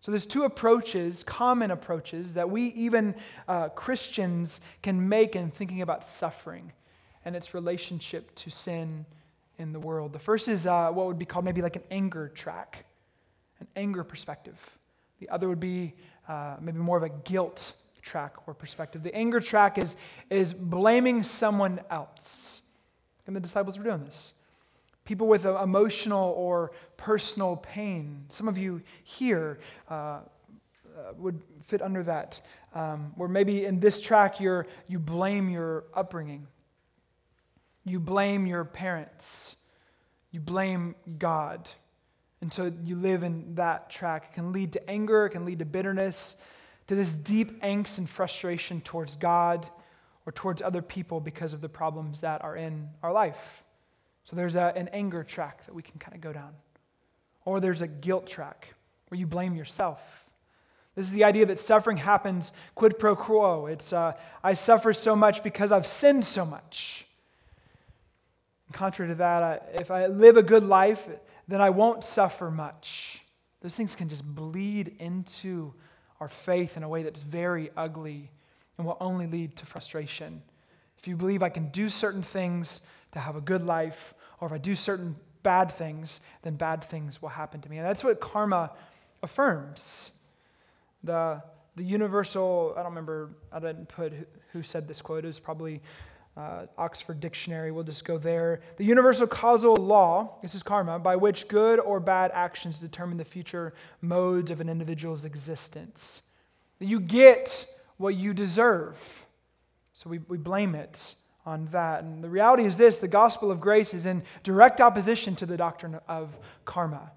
So 0.00 0.10
there's 0.10 0.26
two 0.26 0.42
approaches, 0.42 1.22
common 1.22 1.70
approaches, 1.70 2.34
that 2.34 2.50
we, 2.50 2.64
even 2.70 3.14
uh, 3.46 3.68
Christians, 3.68 4.60
can 4.82 5.08
make 5.08 5.36
in 5.36 5.52
thinking 5.52 5.82
about 5.82 6.04
suffering 6.04 6.72
and 7.24 7.36
its 7.36 7.54
relationship 7.54 8.34
to 8.34 8.50
sin 8.50 9.06
in 9.58 9.72
the 9.72 9.78
world. 9.78 10.12
The 10.12 10.18
first 10.18 10.48
is 10.48 10.66
uh, 10.66 10.90
what 10.90 11.06
would 11.06 11.18
be 11.18 11.26
called 11.26 11.44
maybe 11.44 11.62
like 11.62 11.76
an 11.76 11.84
anger 11.92 12.26
track, 12.26 12.86
an 13.60 13.68
anger 13.76 14.02
perspective. 14.02 14.58
The 15.20 15.28
other 15.28 15.48
would 15.48 15.60
be 15.60 15.92
uh, 16.26 16.56
maybe 16.60 16.78
more 16.78 16.96
of 16.96 17.04
a 17.04 17.10
guilt 17.10 17.74
track 18.02 18.34
or 18.46 18.54
perspective. 18.54 19.02
The 19.02 19.14
anger 19.14 19.40
track 19.40 19.78
is, 19.78 19.96
is 20.28 20.52
blaming 20.52 21.22
someone 21.22 21.80
else. 21.90 22.60
And 23.26 23.34
the 23.34 23.40
disciples 23.40 23.78
were 23.78 23.84
doing 23.84 24.04
this. 24.04 24.32
People 25.04 25.26
with 25.26 25.46
emotional 25.46 26.34
or 26.36 26.72
personal 26.96 27.56
pain. 27.56 28.26
Some 28.30 28.48
of 28.48 28.58
you 28.58 28.82
here 29.02 29.58
uh, 29.90 29.94
uh, 29.94 30.20
would 31.16 31.40
fit 31.66 31.82
under 31.82 32.02
that. 32.04 32.40
Um, 32.74 33.12
where 33.16 33.28
maybe 33.28 33.64
in 33.64 33.80
this 33.80 34.00
track 34.00 34.40
you're, 34.40 34.66
you 34.88 34.98
blame 34.98 35.50
your 35.50 35.84
upbringing, 35.94 36.46
you 37.84 38.00
blame 38.00 38.46
your 38.46 38.64
parents, 38.64 39.56
you 40.30 40.40
blame 40.40 40.94
God. 41.18 41.68
And 42.40 42.52
so 42.52 42.72
you 42.84 42.96
live 42.96 43.22
in 43.22 43.54
that 43.56 43.90
track. 43.90 44.28
It 44.30 44.34
can 44.34 44.52
lead 44.52 44.72
to 44.72 44.90
anger, 44.90 45.26
it 45.26 45.30
can 45.30 45.44
lead 45.44 45.58
to 45.58 45.64
bitterness, 45.64 46.36
to 46.92 46.96
this 46.96 47.12
deep 47.12 47.62
angst 47.62 47.96
and 47.96 48.06
frustration 48.06 48.82
towards 48.82 49.16
God 49.16 49.66
or 50.26 50.32
towards 50.32 50.60
other 50.60 50.82
people 50.82 51.20
because 51.20 51.54
of 51.54 51.62
the 51.62 51.68
problems 51.70 52.20
that 52.20 52.44
are 52.44 52.54
in 52.54 52.90
our 53.02 53.14
life. 53.14 53.64
So 54.24 54.36
there's 54.36 54.56
a, 54.56 54.74
an 54.76 54.88
anger 54.92 55.24
track 55.24 55.64
that 55.64 55.74
we 55.74 55.82
can 55.82 55.98
kind 55.98 56.14
of 56.14 56.20
go 56.20 56.34
down. 56.34 56.50
Or 57.46 57.60
there's 57.60 57.80
a 57.80 57.86
guilt 57.86 58.26
track 58.26 58.74
where 59.08 59.18
you 59.18 59.26
blame 59.26 59.56
yourself. 59.56 60.28
This 60.94 61.06
is 61.06 61.12
the 61.12 61.24
idea 61.24 61.46
that 61.46 61.58
suffering 61.58 61.96
happens 61.96 62.52
quid 62.74 62.98
pro 62.98 63.16
quo. 63.16 63.64
It's, 63.64 63.94
uh, 63.94 64.12
I 64.44 64.52
suffer 64.52 64.92
so 64.92 65.16
much 65.16 65.42
because 65.42 65.72
I've 65.72 65.86
sinned 65.86 66.26
so 66.26 66.44
much. 66.44 67.06
Contrary 68.74 69.12
to 69.12 69.14
that, 69.14 69.42
I, 69.42 69.60
if 69.80 69.90
I 69.90 70.08
live 70.08 70.36
a 70.36 70.42
good 70.42 70.62
life, 70.62 71.08
then 71.48 71.62
I 71.62 71.70
won't 71.70 72.04
suffer 72.04 72.50
much. 72.50 73.22
Those 73.62 73.74
things 73.74 73.94
can 73.94 74.10
just 74.10 74.26
bleed 74.26 74.96
into 74.98 75.72
our 76.22 76.28
faith 76.28 76.76
in 76.76 76.84
a 76.84 76.88
way 76.88 77.02
that's 77.02 77.20
very 77.20 77.70
ugly 77.76 78.30
and 78.78 78.86
will 78.86 78.96
only 79.00 79.26
lead 79.26 79.56
to 79.56 79.66
frustration. 79.66 80.40
If 80.96 81.08
you 81.08 81.16
believe 81.16 81.42
I 81.42 81.48
can 81.48 81.68
do 81.70 81.88
certain 81.88 82.22
things 82.22 82.80
to 83.10 83.18
have 83.18 83.34
a 83.34 83.40
good 83.40 83.62
life, 83.62 84.14
or 84.40 84.46
if 84.46 84.52
I 84.52 84.58
do 84.58 84.76
certain 84.76 85.16
bad 85.42 85.72
things, 85.72 86.20
then 86.42 86.54
bad 86.54 86.84
things 86.84 87.20
will 87.20 87.30
happen 87.30 87.60
to 87.60 87.68
me. 87.68 87.78
And 87.78 87.86
that's 87.86 88.04
what 88.04 88.20
karma 88.20 88.70
affirms. 89.20 90.12
The, 91.02 91.42
the 91.74 91.82
universal, 91.82 92.72
I 92.76 92.84
don't 92.84 92.92
remember, 92.92 93.30
I 93.52 93.58
didn't 93.58 93.88
put 93.88 94.12
who 94.52 94.62
said 94.62 94.86
this 94.86 95.02
quote, 95.02 95.24
it 95.24 95.26
was 95.26 95.40
probably 95.40 95.80
uh, 96.36 96.66
Oxford 96.78 97.20
Dictionary, 97.20 97.70
we'll 97.72 97.84
just 97.84 98.04
go 98.04 98.16
there. 98.16 98.60
The 98.76 98.84
universal 98.84 99.26
causal 99.26 99.76
law, 99.76 100.38
this 100.40 100.54
is 100.54 100.62
karma, 100.62 100.98
by 100.98 101.16
which 101.16 101.46
good 101.46 101.78
or 101.78 102.00
bad 102.00 102.30
actions 102.32 102.80
determine 102.80 103.18
the 103.18 103.24
future 103.24 103.74
modes 104.00 104.50
of 104.50 104.60
an 104.60 104.68
individual's 104.68 105.24
existence. 105.24 106.22
You 106.78 107.00
get 107.00 107.66
what 107.98 108.14
you 108.14 108.32
deserve. 108.32 109.26
So 109.92 110.08
we, 110.08 110.18
we 110.28 110.38
blame 110.38 110.74
it 110.74 111.14
on 111.44 111.66
that. 111.72 112.02
And 112.02 112.24
the 112.24 112.30
reality 112.30 112.64
is 112.64 112.76
this 112.76 112.96
the 112.96 113.08
gospel 113.08 113.50
of 113.50 113.60
grace 113.60 113.92
is 113.92 114.06
in 114.06 114.22
direct 114.42 114.80
opposition 114.80 115.36
to 115.36 115.46
the 115.46 115.56
doctrine 115.56 116.00
of 116.08 116.30
karma. 116.64 117.12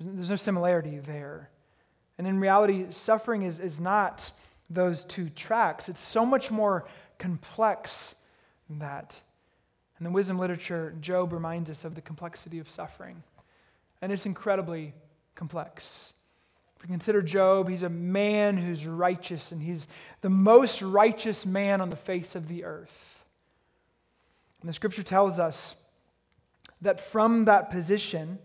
There's 0.00 0.30
no 0.30 0.36
similarity 0.36 0.98
there. 0.98 1.50
And 2.18 2.26
in 2.26 2.40
reality, 2.40 2.86
suffering 2.90 3.42
is, 3.42 3.60
is 3.60 3.80
not 3.80 4.32
those 4.68 5.04
two 5.04 5.28
tracks, 5.30 5.88
it's 5.88 6.00
so 6.00 6.24
much 6.24 6.50
more 6.50 6.86
complex 7.18 8.14
that. 8.78 9.20
In 9.98 10.04
the 10.04 10.10
wisdom 10.10 10.38
literature, 10.38 10.94
Job 11.00 11.32
reminds 11.32 11.68
us 11.68 11.84
of 11.84 11.94
the 11.94 12.00
complexity 12.00 12.58
of 12.58 12.70
suffering. 12.70 13.22
And 14.00 14.10
it's 14.10 14.24
incredibly 14.24 14.94
complex. 15.34 16.14
If 16.76 16.82
we 16.84 16.88
consider 16.88 17.20
Job, 17.20 17.68
he's 17.68 17.82
a 17.82 17.90
man 17.90 18.56
who's 18.56 18.86
righteous, 18.86 19.52
and 19.52 19.60
he's 19.60 19.86
the 20.22 20.30
most 20.30 20.80
righteous 20.80 21.44
man 21.44 21.82
on 21.82 21.90
the 21.90 21.96
face 21.96 22.34
of 22.34 22.48
the 22.48 22.64
earth. 22.64 23.24
And 24.62 24.68
the 24.68 24.72
scripture 24.72 25.02
tells 25.02 25.38
us 25.38 25.76
that 26.80 27.00
from 27.00 27.44
that 27.44 27.70
position, 27.70 28.38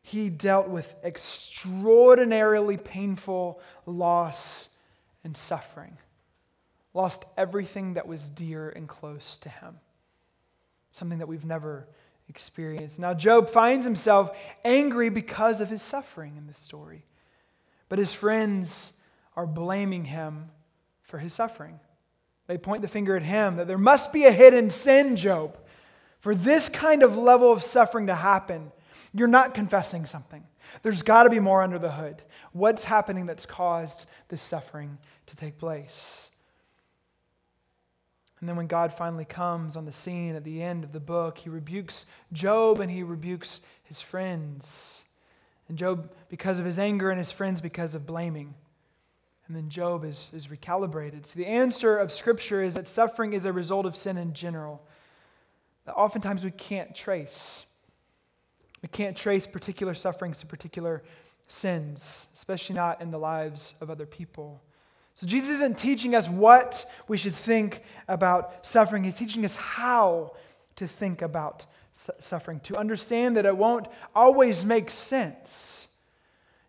he 0.00 0.30
dealt 0.30 0.68
with 0.68 0.94
extraordinarily 1.04 2.78
painful 2.78 3.60
loss 3.84 4.68
and 5.22 5.36
suffering 5.36 5.98
lost 6.98 7.24
everything 7.36 7.94
that 7.94 8.08
was 8.08 8.28
dear 8.28 8.68
and 8.70 8.88
close 8.88 9.38
to 9.38 9.48
him, 9.48 9.76
something 10.90 11.18
that 11.18 11.28
we've 11.28 11.44
never 11.44 11.86
experienced. 12.28 12.98
Now, 12.98 13.14
Job 13.14 13.48
finds 13.48 13.86
himself 13.86 14.36
angry 14.64 15.08
because 15.08 15.60
of 15.60 15.70
his 15.70 15.80
suffering 15.80 16.34
in 16.36 16.48
this 16.48 16.58
story, 16.58 17.04
but 17.88 18.00
his 18.00 18.12
friends 18.12 18.94
are 19.36 19.46
blaming 19.46 20.06
him 20.06 20.50
for 21.02 21.18
his 21.18 21.32
suffering. 21.32 21.78
They 22.48 22.58
point 22.58 22.82
the 22.82 22.88
finger 22.88 23.16
at 23.16 23.22
him 23.22 23.58
that 23.58 23.68
there 23.68 23.78
must 23.78 24.12
be 24.12 24.24
a 24.24 24.32
hidden 24.32 24.68
sin, 24.68 25.14
Job. 25.14 25.56
For 26.18 26.34
this 26.34 26.68
kind 26.68 27.04
of 27.04 27.16
level 27.16 27.52
of 27.52 27.62
suffering 27.62 28.08
to 28.08 28.14
happen, 28.16 28.72
you're 29.14 29.28
not 29.28 29.54
confessing 29.54 30.04
something. 30.04 30.42
There's 30.82 31.02
got 31.02 31.22
to 31.22 31.30
be 31.30 31.38
more 31.38 31.62
under 31.62 31.78
the 31.78 31.92
hood. 31.92 32.22
What's 32.52 32.82
happening 32.82 33.26
that's 33.26 33.46
caused 33.46 34.06
this 34.30 34.42
suffering 34.42 34.98
to 35.26 35.36
take 35.36 35.58
place? 35.58 36.27
And 38.40 38.48
then 38.48 38.56
when 38.56 38.66
God 38.68 38.92
finally 38.92 39.24
comes 39.24 39.76
on 39.76 39.84
the 39.84 39.92
scene 39.92 40.36
at 40.36 40.44
the 40.44 40.62
end 40.62 40.84
of 40.84 40.92
the 40.92 41.00
book, 41.00 41.38
he 41.38 41.48
rebukes 41.48 42.06
Job 42.32 42.80
and 42.80 42.90
he 42.90 43.02
rebukes 43.02 43.60
his 43.82 44.00
friends. 44.00 45.02
And 45.68 45.76
Job, 45.76 46.12
because 46.28 46.58
of 46.58 46.64
his 46.64 46.78
anger, 46.78 47.10
and 47.10 47.18
his 47.18 47.32
friends, 47.32 47.60
because 47.60 47.94
of 47.94 48.06
blaming. 48.06 48.54
And 49.46 49.56
then 49.56 49.68
Job 49.68 50.04
is, 50.04 50.30
is 50.32 50.46
recalibrated. 50.46 51.26
So 51.26 51.38
the 51.38 51.46
answer 51.46 51.96
of 51.96 52.12
Scripture 52.12 52.62
is 52.62 52.74
that 52.74 52.86
suffering 52.86 53.32
is 53.32 53.44
a 53.44 53.52
result 53.52 53.86
of 53.86 53.96
sin 53.96 54.18
in 54.18 54.34
general, 54.34 54.82
that 55.84 55.94
oftentimes 55.94 56.44
we 56.44 56.50
can't 56.50 56.94
trace. 56.94 57.64
We 58.82 58.88
can't 58.88 59.16
trace 59.16 59.46
particular 59.46 59.94
sufferings 59.94 60.38
to 60.40 60.46
particular 60.46 61.02
sins, 61.48 62.28
especially 62.34 62.76
not 62.76 63.00
in 63.00 63.10
the 63.10 63.18
lives 63.18 63.74
of 63.80 63.90
other 63.90 64.06
people. 64.06 64.62
So 65.18 65.26
Jesus 65.26 65.56
isn't 65.56 65.76
teaching 65.76 66.14
us 66.14 66.28
what 66.28 66.88
we 67.08 67.16
should 67.16 67.34
think 67.34 67.82
about 68.06 68.64
suffering, 68.64 69.02
He's 69.02 69.16
teaching 69.16 69.44
us 69.44 69.56
how 69.56 70.36
to 70.76 70.86
think 70.86 71.22
about 71.22 71.66
suffering, 72.20 72.60
to 72.60 72.76
understand 72.76 73.36
that 73.36 73.44
it 73.44 73.56
won't 73.56 73.88
always 74.14 74.64
make 74.64 74.92
sense. 74.92 75.88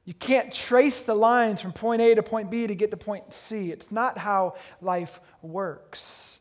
You 0.03 0.15
can't 0.15 0.51
trace 0.51 1.01
the 1.01 1.13
lines 1.13 1.61
from 1.61 1.73
point 1.73 2.01
A 2.01 2.15
to 2.15 2.23
point 2.23 2.49
B 2.49 2.65
to 2.65 2.73
get 2.73 2.89
to 2.89 2.97
point 2.97 3.31
C. 3.35 3.71
It's 3.71 3.91
not 3.91 4.17
how 4.17 4.55
life 4.81 5.21
works. 5.43 6.39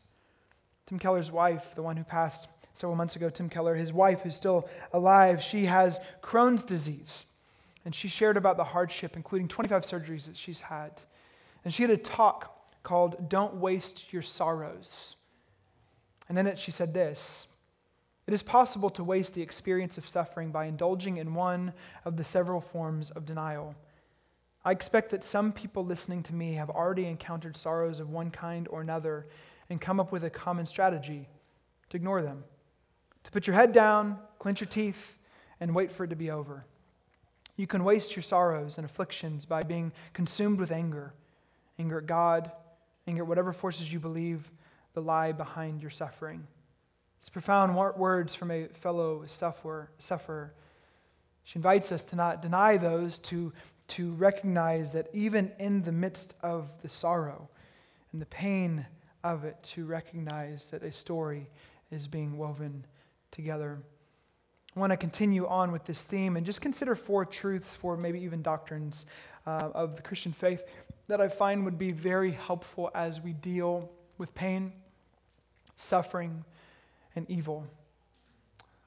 Tim 0.87 0.97
Keller's 0.97 1.31
wife, 1.31 1.75
the 1.75 1.83
one 1.83 1.95
who 1.95 2.03
passed 2.03 2.47
several 2.73 2.95
months 2.95 3.17
ago, 3.17 3.29
Tim 3.29 3.49
Keller, 3.49 3.75
his 3.75 3.93
wife 3.93 4.21
who's 4.21 4.35
still 4.35 4.67
alive, 4.93 5.43
she 5.43 5.65
has 5.65 5.99
Crohn's 6.23 6.65
disease. 6.65 7.27
And 7.85 7.93
she 7.93 8.07
shared 8.07 8.35
about 8.35 8.57
the 8.57 8.63
hardship, 8.63 9.15
including 9.15 9.47
25 9.47 9.83
surgeries 9.83 10.25
that 10.25 10.35
she's 10.35 10.61
had. 10.61 10.93
And 11.63 11.73
she 11.73 11.83
had 11.83 11.91
a 11.91 11.97
talk 11.97 12.55
called 12.83 13.29
Don't 13.29 13.55
Waste 13.55 14.13
Your 14.13 14.21
Sorrows. 14.21 15.15
And 16.27 16.37
in 16.37 16.47
it, 16.47 16.59
she 16.59 16.71
said 16.71 16.93
this 16.93 17.47
It 18.27 18.33
is 18.33 18.43
possible 18.43 18.89
to 18.91 19.03
waste 19.03 19.33
the 19.33 19.41
experience 19.41 19.97
of 19.97 20.07
suffering 20.07 20.51
by 20.51 20.65
indulging 20.65 21.17
in 21.17 21.33
one 21.33 21.73
of 22.05 22.17
the 22.17 22.23
several 22.23 22.61
forms 22.61 23.11
of 23.11 23.25
denial. 23.25 23.75
I 24.63 24.71
expect 24.71 25.11
that 25.11 25.23
some 25.23 25.51
people 25.53 25.85
listening 25.85 26.21
to 26.23 26.35
me 26.35 26.53
have 26.55 26.69
already 26.69 27.05
encountered 27.05 27.55
sorrows 27.55 27.99
of 27.99 28.09
one 28.09 28.29
kind 28.29 28.67
or 28.69 28.81
another 28.81 29.27
and 29.69 29.79
come 29.79 29.99
up 29.99 30.11
with 30.11 30.23
a 30.23 30.29
common 30.29 30.65
strategy 30.65 31.29
to 31.89 31.97
ignore 31.97 32.21
them, 32.21 32.43
to 33.23 33.31
put 33.31 33.47
your 33.47 33.55
head 33.55 33.71
down, 33.71 34.17
clench 34.37 34.59
your 34.59 34.67
teeth, 34.67 35.17
and 35.59 35.73
wait 35.73 35.91
for 35.91 36.03
it 36.03 36.09
to 36.09 36.15
be 36.15 36.29
over. 36.29 36.65
You 37.55 37.67
can 37.67 37.83
waste 37.83 38.15
your 38.15 38.23
sorrows 38.23 38.77
and 38.77 38.85
afflictions 38.85 39.45
by 39.45 39.63
being 39.63 39.93
consumed 40.13 40.59
with 40.59 40.71
anger 40.71 41.13
anger 41.79 41.99
at 41.99 42.05
God, 42.05 42.51
anger 43.07 43.23
at 43.23 43.27
whatever 43.27 43.53
forces 43.53 43.91
you 43.91 43.99
believe 43.99 44.51
the 44.93 45.01
lie 45.01 45.31
behind 45.31 45.81
your 45.81 45.89
suffering. 45.89 46.45
It's 47.19 47.29
profound 47.29 47.75
words 47.75 48.35
from 48.35 48.51
a 48.51 48.67
fellow 48.67 49.23
sufferer. 49.25 49.89
sufferer. 49.99 50.53
She 51.43 51.57
invites 51.57 51.91
us 51.91 52.03
to 52.05 52.15
not 52.15 52.41
deny 52.41 52.77
those, 52.77 53.19
to, 53.19 53.51
to 53.89 54.11
recognize 54.11 54.93
that 54.93 55.07
even 55.13 55.51
in 55.57 55.81
the 55.81 55.91
midst 55.91 56.35
of 56.43 56.69
the 56.81 56.89
sorrow 56.89 57.49
and 58.13 58.21
the 58.21 58.27
pain 58.27 58.85
of 59.23 59.43
it, 59.43 59.57
to 59.63 59.85
recognize 59.85 60.69
that 60.69 60.83
a 60.83 60.91
story 60.91 61.49
is 61.91 62.07
being 62.07 62.37
woven 62.37 62.85
together. 63.31 63.79
I 64.75 64.79
want 64.79 64.91
to 64.91 64.97
continue 64.97 65.47
on 65.47 65.71
with 65.71 65.83
this 65.85 66.03
theme 66.03 66.37
and 66.37 66.45
just 66.45 66.61
consider 66.61 66.95
four 66.95 67.25
truths, 67.25 67.75
for 67.75 67.97
maybe 67.97 68.19
even 68.19 68.41
doctrines 68.41 69.05
uh, 69.45 69.69
of 69.73 69.95
the 69.95 70.01
Christian 70.01 70.31
faith 70.31 70.63
that 71.09 71.19
I 71.19 71.27
find 71.27 71.65
would 71.65 71.79
be 71.79 71.91
very 71.91 72.31
helpful 72.31 72.91
as 72.93 73.19
we 73.19 73.33
deal 73.33 73.89
with 74.19 74.33
pain, 74.35 74.71
suffering, 75.75 76.45
and 77.15 77.27
evil. 77.29 77.65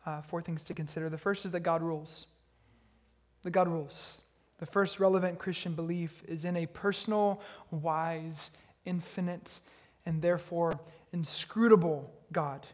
Uh, 0.07 0.23
four 0.23 0.41
things 0.41 0.63
to 0.65 0.75
consider. 0.75 1.09
The 1.09 1.19
first 1.19 1.45
is 1.45 1.51
that 1.51 1.61
God 1.61 1.83
rules. 1.83 2.29
That 3.43 3.51
God 3.51 3.67
rules. 3.67 4.23
The 4.59 4.67
first 4.67 5.01
relevant 5.01 5.41
Christian 5.41 5.75
belief 5.75 6.23
is 6.29 6.45
in 6.45 6.57
a 6.57 6.67
personal, 6.67 7.41
wise, 7.73 8.51
infinite, 8.85 9.59
and 10.07 10.23
therefore 10.23 10.79
inscrutable 11.13 12.09
God 12.31 12.65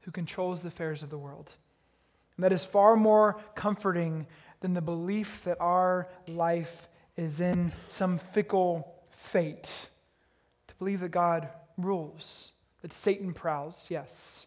who 0.00 0.12
controls 0.12 0.62
the 0.62 0.68
affairs 0.68 1.02
of 1.02 1.10
the 1.10 1.18
world. 1.18 1.52
And 2.38 2.44
that 2.44 2.54
is 2.54 2.64
far 2.64 2.96
more 2.96 3.38
comforting 3.54 4.26
than 4.60 4.72
the 4.72 4.80
belief 4.80 5.44
that 5.44 5.60
our 5.60 6.08
life 6.26 6.88
is 7.18 7.42
in 7.42 7.70
some 7.88 8.18
fickle 8.18 8.93
fate. 9.14 9.88
To 10.68 10.74
believe 10.76 11.00
that 11.00 11.10
God 11.10 11.48
rules, 11.76 12.52
that 12.82 12.92
Satan 12.92 13.32
prowls, 13.32 13.86
yes. 13.90 14.46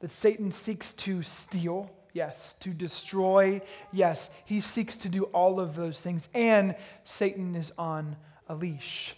That 0.00 0.10
Satan 0.10 0.52
seeks 0.52 0.92
to 0.94 1.22
steal, 1.22 1.90
yes. 2.12 2.54
To 2.60 2.70
destroy, 2.70 3.62
yes. 3.92 4.30
He 4.44 4.60
seeks 4.60 4.96
to 4.98 5.08
do 5.08 5.24
all 5.24 5.60
of 5.60 5.74
those 5.74 6.00
things. 6.00 6.28
And 6.34 6.76
Satan 7.04 7.54
is 7.54 7.72
on 7.78 8.16
a 8.48 8.54
leash. 8.54 9.14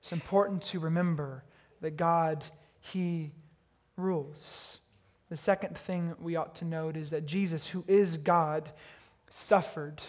It's 0.00 0.12
important 0.12 0.62
to 0.62 0.78
remember 0.78 1.42
that 1.80 1.96
God, 1.96 2.44
He 2.80 3.32
rules. 3.96 4.78
The 5.28 5.36
second 5.36 5.76
thing 5.76 6.14
we 6.20 6.36
ought 6.36 6.54
to 6.56 6.64
note 6.64 6.96
is 6.96 7.10
that 7.10 7.26
Jesus, 7.26 7.66
who 7.66 7.84
is 7.88 8.16
God, 8.16 8.70
suffered. 9.28 10.00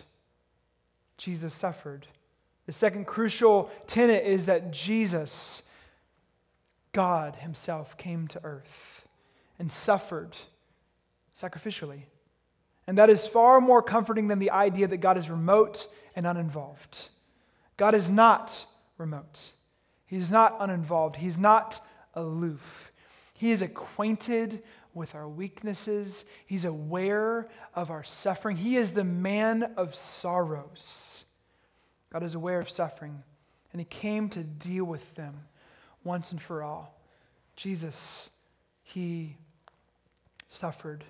Jesus 1.18 1.54
suffered. 1.54 2.06
The 2.68 2.74
second 2.74 3.08
crucial 3.08 3.72
tenet 3.88 4.26
is 4.26 4.46
that 4.46 4.72
Jesus, 4.72 5.64
God 6.92 7.38
Himself, 7.38 7.98
came 7.98 8.28
to 8.28 8.44
earth 8.44 9.08
and 9.58 9.72
suffered 9.72 10.36
sacrificially. 11.36 12.04
And 12.86 12.98
that 12.98 13.10
is 13.10 13.26
far 13.26 13.60
more 13.60 13.82
comforting 13.82 14.28
than 14.28 14.40
the 14.40 14.52
idea 14.52 14.88
that 14.88 14.98
God 14.98 15.18
is 15.18 15.30
remote 15.30 15.88
and 16.16 16.28
uninvolved. 16.28 17.08
God 17.78 17.96
is 17.96 18.10
not 18.10 18.66
remote, 18.98 19.52
He's 20.06 20.30
not 20.30 20.58
uninvolved, 20.60 21.16
He's 21.16 21.38
not 21.38 21.84
aloof. 22.14 22.92
He 23.34 23.52
is 23.52 23.62
acquainted 23.62 24.64
with 24.96 25.14
our 25.14 25.30
weaknesses. 25.30 26.26
He's 26.48 26.66
aware 26.66 27.48
of 27.76 27.92
our 27.92 28.04
suffering. 28.04 28.58
He 28.58 28.78
is 28.78 28.92
the 28.92 29.04
man 29.04 29.74
of 29.78 29.94
sorrows. 29.94 31.24
God 32.12 32.24
is 32.24 32.36
aware 32.36 32.60
of 32.60 32.70
suffering, 32.70 33.24
and 33.72 33.82
He 33.82 33.86
came 33.86 34.30
to 34.30 34.44
deal 34.44 34.86
with 34.86 35.16
them 35.16 35.36
once 36.04 36.32
and 36.32 36.42
for 36.42 36.64
all. 36.64 37.00
Jesus, 37.56 38.30
He 38.84 39.36
suffered. 40.48 41.04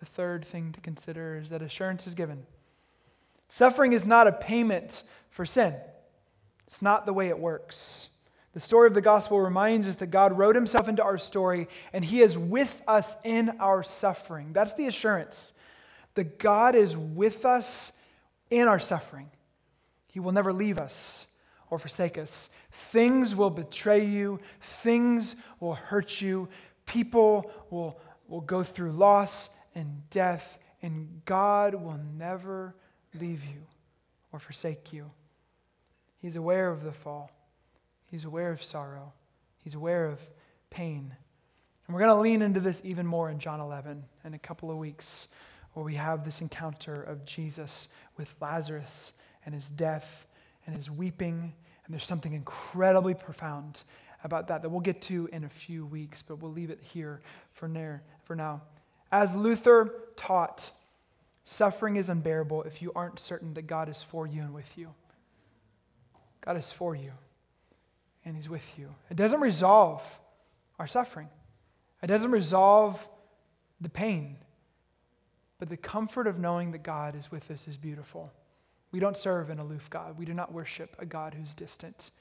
The 0.00 0.06
third 0.06 0.44
thing 0.44 0.72
to 0.72 0.80
consider 0.80 1.36
is 1.36 1.50
that 1.50 1.62
assurance 1.62 2.06
is 2.06 2.14
given. 2.14 2.44
Suffering 3.48 3.92
is 3.92 4.06
not 4.06 4.26
a 4.26 4.32
payment 4.32 5.02
for 5.30 5.46
sin, 5.46 5.74
it's 6.66 6.82
not 6.82 7.06
the 7.06 7.12
way 7.12 7.28
it 7.28 7.38
works. 7.38 8.08
The 8.54 8.60
story 8.60 8.86
of 8.86 8.94
the 8.94 9.00
gospel 9.00 9.40
reminds 9.40 9.88
us 9.88 9.96
that 9.96 10.12
God 10.12 10.38
wrote 10.38 10.54
himself 10.54 10.88
into 10.88 11.02
our 11.02 11.18
story 11.18 11.66
and 11.92 12.04
he 12.04 12.22
is 12.22 12.38
with 12.38 12.82
us 12.86 13.16
in 13.24 13.50
our 13.58 13.82
suffering. 13.82 14.52
That's 14.52 14.74
the 14.74 14.86
assurance. 14.86 15.52
That 16.14 16.38
God 16.38 16.76
is 16.76 16.96
with 16.96 17.44
us 17.44 17.90
in 18.50 18.68
our 18.68 18.78
suffering. 18.78 19.28
He 20.14 20.20
will 20.20 20.30
never 20.30 20.52
leave 20.52 20.78
us 20.78 21.26
or 21.70 21.78
forsake 21.80 22.18
us. 22.18 22.48
Things 22.70 23.34
will 23.34 23.50
betray 23.50 24.04
you, 24.04 24.38
things 24.60 25.34
will 25.58 25.74
hurt 25.74 26.20
you, 26.20 26.48
people 26.86 27.50
will, 27.68 27.98
will 28.28 28.42
go 28.42 28.62
through 28.62 28.92
loss 28.92 29.50
and 29.74 30.08
death, 30.10 30.60
and 30.82 31.22
God 31.24 31.74
will 31.74 31.98
never 32.16 32.76
leave 33.18 33.44
you 33.44 33.66
or 34.30 34.38
forsake 34.38 34.92
you. 34.92 35.10
He's 36.22 36.36
aware 36.36 36.70
of 36.70 36.84
the 36.84 36.92
fall. 36.92 37.32
He's 38.06 38.24
aware 38.24 38.52
of 38.52 38.62
sorrow. 38.62 39.12
He's 39.64 39.74
aware 39.74 40.06
of 40.06 40.20
pain. 40.70 41.12
And 41.88 41.94
we're 41.94 42.02
going 42.02 42.16
to 42.16 42.22
lean 42.22 42.40
into 42.40 42.60
this 42.60 42.80
even 42.84 43.04
more 43.04 43.30
in 43.30 43.40
John 43.40 43.58
11 43.58 44.04
in 44.24 44.34
a 44.34 44.38
couple 44.38 44.70
of 44.70 44.76
weeks, 44.76 45.26
where 45.72 45.84
we 45.84 45.96
have 45.96 46.24
this 46.24 46.40
encounter 46.40 47.02
of 47.02 47.24
Jesus 47.24 47.88
with 48.16 48.32
Lazarus 48.40 49.12
and 49.44 49.54
his 49.54 49.70
death 49.70 50.26
and 50.66 50.74
his 50.74 50.90
weeping. 50.90 51.52
And 51.84 51.94
there's 51.94 52.04
something 52.04 52.32
incredibly 52.32 53.14
profound 53.14 53.84
about 54.22 54.48
that 54.48 54.62
that 54.62 54.70
we'll 54.70 54.80
get 54.80 55.02
to 55.02 55.28
in 55.32 55.44
a 55.44 55.48
few 55.48 55.84
weeks, 55.84 56.22
but 56.22 56.36
we'll 56.36 56.52
leave 56.52 56.70
it 56.70 56.80
here 56.80 57.20
for, 57.52 57.68
for 58.24 58.34
now. 58.34 58.62
As 59.12 59.36
Luther 59.36 59.94
taught, 60.16 60.70
suffering 61.44 61.96
is 61.96 62.08
unbearable 62.08 62.62
if 62.62 62.80
you 62.80 62.90
aren't 62.96 63.20
certain 63.20 63.54
that 63.54 63.66
God 63.66 63.88
is 63.88 64.02
for 64.02 64.26
you 64.26 64.42
and 64.42 64.54
with 64.54 64.76
you. 64.78 64.94
God 66.40 66.56
is 66.56 66.72
for 66.72 66.94
you 66.94 67.12
and 68.24 68.36
He's 68.36 68.48
with 68.48 68.78
you. 68.78 68.94
It 69.10 69.16
doesn't 69.16 69.40
resolve 69.40 70.02
our 70.78 70.86
suffering, 70.86 71.28
it 72.02 72.06
doesn't 72.06 72.30
resolve 72.30 73.06
the 73.80 73.88
pain. 73.88 74.36
But 75.60 75.68
the 75.68 75.76
comfort 75.76 76.26
of 76.26 76.38
knowing 76.38 76.72
that 76.72 76.82
God 76.82 77.14
is 77.14 77.30
with 77.30 77.50
us 77.50 77.68
is 77.68 77.76
beautiful. 77.76 78.32
We 78.94 79.00
don't 79.00 79.16
serve 79.16 79.50
an 79.50 79.58
aloof 79.58 79.90
God. 79.90 80.16
We 80.16 80.24
do 80.24 80.34
not 80.34 80.52
worship 80.52 80.94
a 81.00 81.04
God 81.04 81.34
who's 81.34 81.52
distant. 81.52 82.12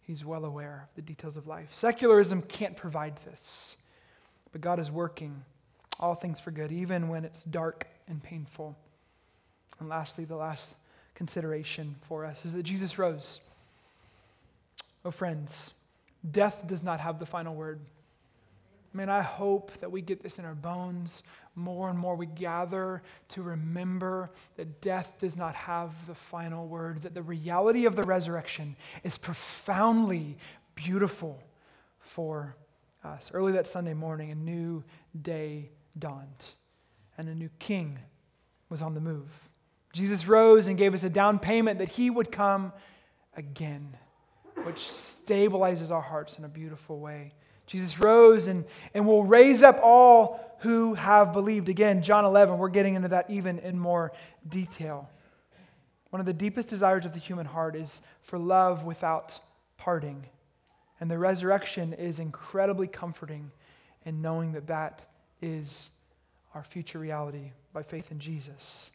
He's 0.00 0.24
well 0.24 0.44
aware 0.44 0.88
of 0.88 0.96
the 0.96 1.02
details 1.02 1.36
of 1.36 1.46
life. 1.46 1.68
Secularism 1.70 2.42
can't 2.42 2.76
provide 2.76 3.18
this, 3.18 3.76
but 4.50 4.60
God 4.60 4.80
is 4.80 4.90
working 4.90 5.44
all 6.00 6.16
things 6.16 6.40
for 6.40 6.50
good, 6.50 6.72
even 6.72 7.06
when 7.06 7.24
it's 7.24 7.44
dark 7.44 7.86
and 8.08 8.20
painful. 8.20 8.76
And 9.78 9.88
lastly, 9.88 10.24
the 10.24 10.34
last 10.34 10.74
consideration 11.14 11.94
for 12.08 12.24
us 12.24 12.44
is 12.44 12.52
that 12.54 12.64
Jesus 12.64 12.98
rose. 12.98 13.38
Oh, 15.04 15.12
friends, 15.12 15.74
death 16.28 16.66
does 16.66 16.82
not 16.82 16.98
have 16.98 17.20
the 17.20 17.26
final 17.26 17.54
word. 17.54 17.78
Man, 18.96 19.10
I 19.10 19.20
hope 19.20 19.72
that 19.80 19.92
we 19.92 20.00
get 20.00 20.22
this 20.22 20.38
in 20.38 20.46
our 20.46 20.54
bones 20.54 21.22
more 21.54 21.90
and 21.90 21.98
more. 21.98 22.16
We 22.16 22.24
gather 22.24 23.02
to 23.28 23.42
remember 23.42 24.30
that 24.56 24.80
death 24.80 25.16
does 25.20 25.36
not 25.36 25.54
have 25.54 25.92
the 26.06 26.14
final 26.14 26.66
word, 26.66 27.02
that 27.02 27.12
the 27.12 27.22
reality 27.22 27.84
of 27.84 27.94
the 27.94 28.04
resurrection 28.04 28.74
is 29.04 29.18
profoundly 29.18 30.38
beautiful 30.74 31.42
for 32.00 32.56
us. 33.04 33.30
Early 33.34 33.52
that 33.52 33.66
Sunday 33.66 33.92
morning, 33.92 34.30
a 34.30 34.34
new 34.34 34.82
day 35.20 35.68
dawned, 35.98 36.46
and 37.18 37.28
a 37.28 37.34
new 37.34 37.50
king 37.58 37.98
was 38.70 38.80
on 38.80 38.94
the 38.94 39.00
move. 39.00 39.28
Jesus 39.92 40.26
rose 40.26 40.68
and 40.68 40.78
gave 40.78 40.94
us 40.94 41.02
a 41.02 41.10
down 41.10 41.38
payment 41.38 41.80
that 41.80 41.90
he 41.90 42.08
would 42.08 42.32
come 42.32 42.72
again 43.36 43.94
which 44.64 44.78
stabilizes 44.78 45.90
our 45.90 46.00
hearts 46.00 46.38
in 46.38 46.44
a 46.44 46.48
beautiful 46.48 46.98
way. 46.98 47.34
Jesus 47.66 47.98
rose 47.98 48.48
and, 48.48 48.64
and 48.94 49.06
will 49.06 49.24
raise 49.24 49.62
up 49.62 49.80
all 49.82 50.40
who 50.60 50.94
have 50.94 51.32
believed. 51.32 51.68
Again, 51.68 52.02
John 52.02 52.24
11, 52.24 52.58
we're 52.58 52.68
getting 52.68 52.94
into 52.94 53.08
that 53.08 53.30
even 53.30 53.58
in 53.58 53.78
more 53.78 54.12
detail. 54.48 55.08
One 56.10 56.20
of 56.20 56.26
the 56.26 56.32
deepest 56.32 56.70
desires 56.70 57.04
of 57.04 57.12
the 57.12 57.18
human 57.18 57.46
heart 57.46 57.76
is 57.76 58.00
for 58.22 58.38
love 58.38 58.84
without 58.84 59.38
parting. 59.76 60.24
And 61.00 61.10
the 61.10 61.18
resurrection 61.18 61.92
is 61.92 62.20
incredibly 62.20 62.86
comforting 62.86 63.50
in 64.04 64.22
knowing 64.22 64.52
that 64.52 64.68
that 64.68 65.02
is 65.42 65.90
our 66.54 66.62
future 66.62 66.98
reality 66.98 67.52
by 67.72 67.82
faith 67.82 68.10
in 68.10 68.18
Jesus. 68.18 68.90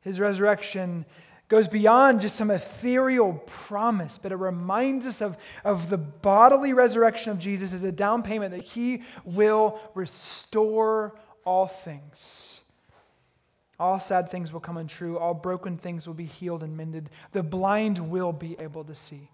His 0.00 0.20
resurrection 0.20 1.06
goes 1.48 1.68
beyond 1.68 2.20
just 2.20 2.36
some 2.36 2.50
ethereal 2.50 3.34
promise, 3.46 4.18
but 4.18 4.32
it 4.32 4.36
reminds 4.36 5.06
us 5.06 5.22
of, 5.22 5.36
of 5.64 5.90
the 5.90 5.98
bodily 5.98 6.72
resurrection 6.72 7.30
of 7.30 7.38
Jesus 7.38 7.72
as 7.72 7.84
a 7.84 7.92
down 7.92 8.22
payment 8.22 8.52
that 8.52 8.62
he 8.64 9.02
will 9.24 9.78
restore 9.94 11.14
all 11.44 11.66
things. 11.66 12.60
All 13.78 14.00
sad 14.00 14.30
things 14.30 14.52
will 14.52 14.60
come 14.60 14.76
untrue. 14.76 15.18
All 15.18 15.34
broken 15.34 15.76
things 15.76 16.06
will 16.06 16.14
be 16.14 16.24
healed 16.24 16.62
and 16.62 16.76
mended. 16.76 17.10
The 17.32 17.42
blind 17.42 17.98
will 17.98 18.32
be 18.32 18.56
able 18.58 18.84
to 18.84 18.94
see. 18.94 19.30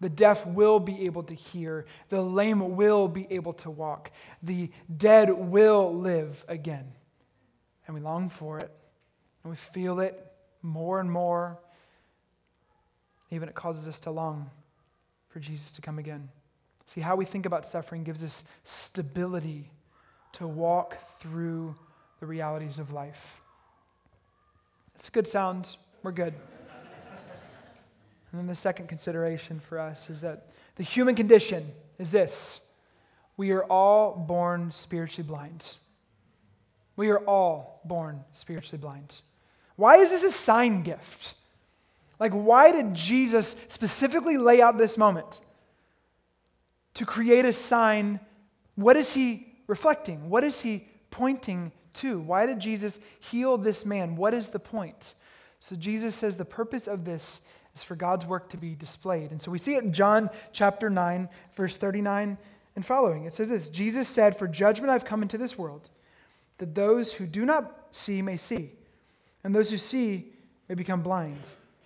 The 0.00 0.08
deaf 0.08 0.46
will 0.46 0.78
be 0.80 1.06
able 1.06 1.22
to 1.24 1.34
hear. 1.34 1.86
The 2.08 2.20
lame 2.20 2.76
will 2.76 3.08
be 3.08 3.26
able 3.30 3.52
to 3.54 3.70
walk. 3.70 4.10
The 4.42 4.70
dead 4.94 5.30
will 5.30 5.94
live 5.94 6.44
again. 6.48 6.92
And 7.86 7.94
we 7.94 8.00
long 8.00 8.28
for 8.28 8.58
it. 8.58 8.70
And 9.42 9.50
we 9.50 9.56
feel 9.56 10.00
it 10.00 10.27
more 10.62 11.00
and 11.00 11.10
more. 11.10 11.58
Even 13.30 13.48
it 13.48 13.54
causes 13.54 13.86
us 13.86 14.00
to 14.00 14.10
long 14.10 14.50
for 15.28 15.40
Jesus 15.40 15.72
to 15.72 15.82
come 15.82 15.98
again. 15.98 16.28
See, 16.86 17.00
how 17.00 17.16
we 17.16 17.24
think 17.24 17.44
about 17.44 17.66
suffering 17.66 18.02
gives 18.02 18.24
us 18.24 18.44
stability 18.64 19.70
to 20.32 20.46
walk 20.46 20.96
through 21.20 21.74
the 22.20 22.26
realities 22.26 22.78
of 22.78 22.92
life. 22.92 23.40
It's 24.94 25.08
a 25.08 25.10
good 25.10 25.26
sound. 25.26 25.76
We're 26.02 26.12
good. 26.12 26.34
And 28.30 28.40
then 28.40 28.46
the 28.46 28.54
second 28.54 28.88
consideration 28.88 29.60
for 29.60 29.78
us 29.78 30.10
is 30.10 30.20
that 30.22 30.48
the 30.76 30.82
human 30.82 31.14
condition 31.14 31.70
is 31.98 32.10
this 32.10 32.60
we 33.36 33.52
are 33.52 33.64
all 33.64 34.16
born 34.16 34.72
spiritually 34.72 35.26
blind. 35.26 35.76
We 36.96 37.10
are 37.10 37.20
all 37.20 37.80
born 37.84 38.24
spiritually 38.32 38.80
blind. 38.80 39.20
Why 39.78 39.98
is 39.98 40.10
this 40.10 40.24
a 40.24 40.32
sign 40.32 40.82
gift? 40.82 41.34
Like, 42.18 42.32
why 42.32 42.72
did 42.72 42.94
Jesus 42.94 43.54
specifically 43.68 44.36
lay 44.36 44.60
out 44.60 44.76
this 44.76 44.98
moment? 44.98 45.40
To 46.94 47.06
create 47.06 47.44
a 47.44 47.52
sign. 47.52 48.18
What 48.74 48.96
is 48.96 49.12
he 49.12 49.46
reflecting? 49.68 50.28
What 50.30 50.42
is 50.42 50.60
he 50.62 50.88
pointing 51.12 51.70
to? 51.94 52.18
Why 52.18 52.44
did 52.44 52.58
Jesus 52.58 52.98
heal 53.20 53.56
this 53.56 53.86
man? 53.86 54.16
What 54.16 54.34
is 54.34 54.48
the 54.48 54.58
point? 54.58 55.14
So, 55.60 55.76
Jesus 55.76 56.16
says 56.16 56.36
the 56.36 56.44
purpose 56.44 56.88
of 56.88 57.04
this 57.04 57.40
is 57.78 57.84
for 57.84 57.94
God's 57.94 58.26
work 58.26 58.48
to 58.48 58.56
be 58.56 58.74
displayed. 58.74 59.30
And 59.30 59.40
so 59.40 59.52
we 59.52 59.58
see 59.58 59.76
it 59.76 59.84
in 59.84 59.92
John 59.92 60.28
chapter 60.52 60.90
9, 60.90 61.28
verse 61.54 61.76
39 61.76 62.36
and 62.74 62.84
following. 62.84 63.26
It 63.26 63.34
says 63.34 63.48
this 63.48 63.70
Jesus 63.70 64.08
said, 64.08 64.36
For 64.36 64.48
judgment 64.48 64.90
I've 64.90 65.04
come 65.04 65.22
into 65.22 65.38
this 65.38 65.56
world, 65.56 65.88
that 66.58 66.74
those 66.74 67.12
who 67.12 67.26
do 67.26 67.44
not 67.44 67.88
see 67.92 68.22
may 68.22 68.36
see, 68.36 68.72
and 69.44 69.54
those 69.54 69.70
who 69.70 69.76
see 69.76 70.32
may 70.68 70.74
become 70.74 71.02
blind. 71.02 71.40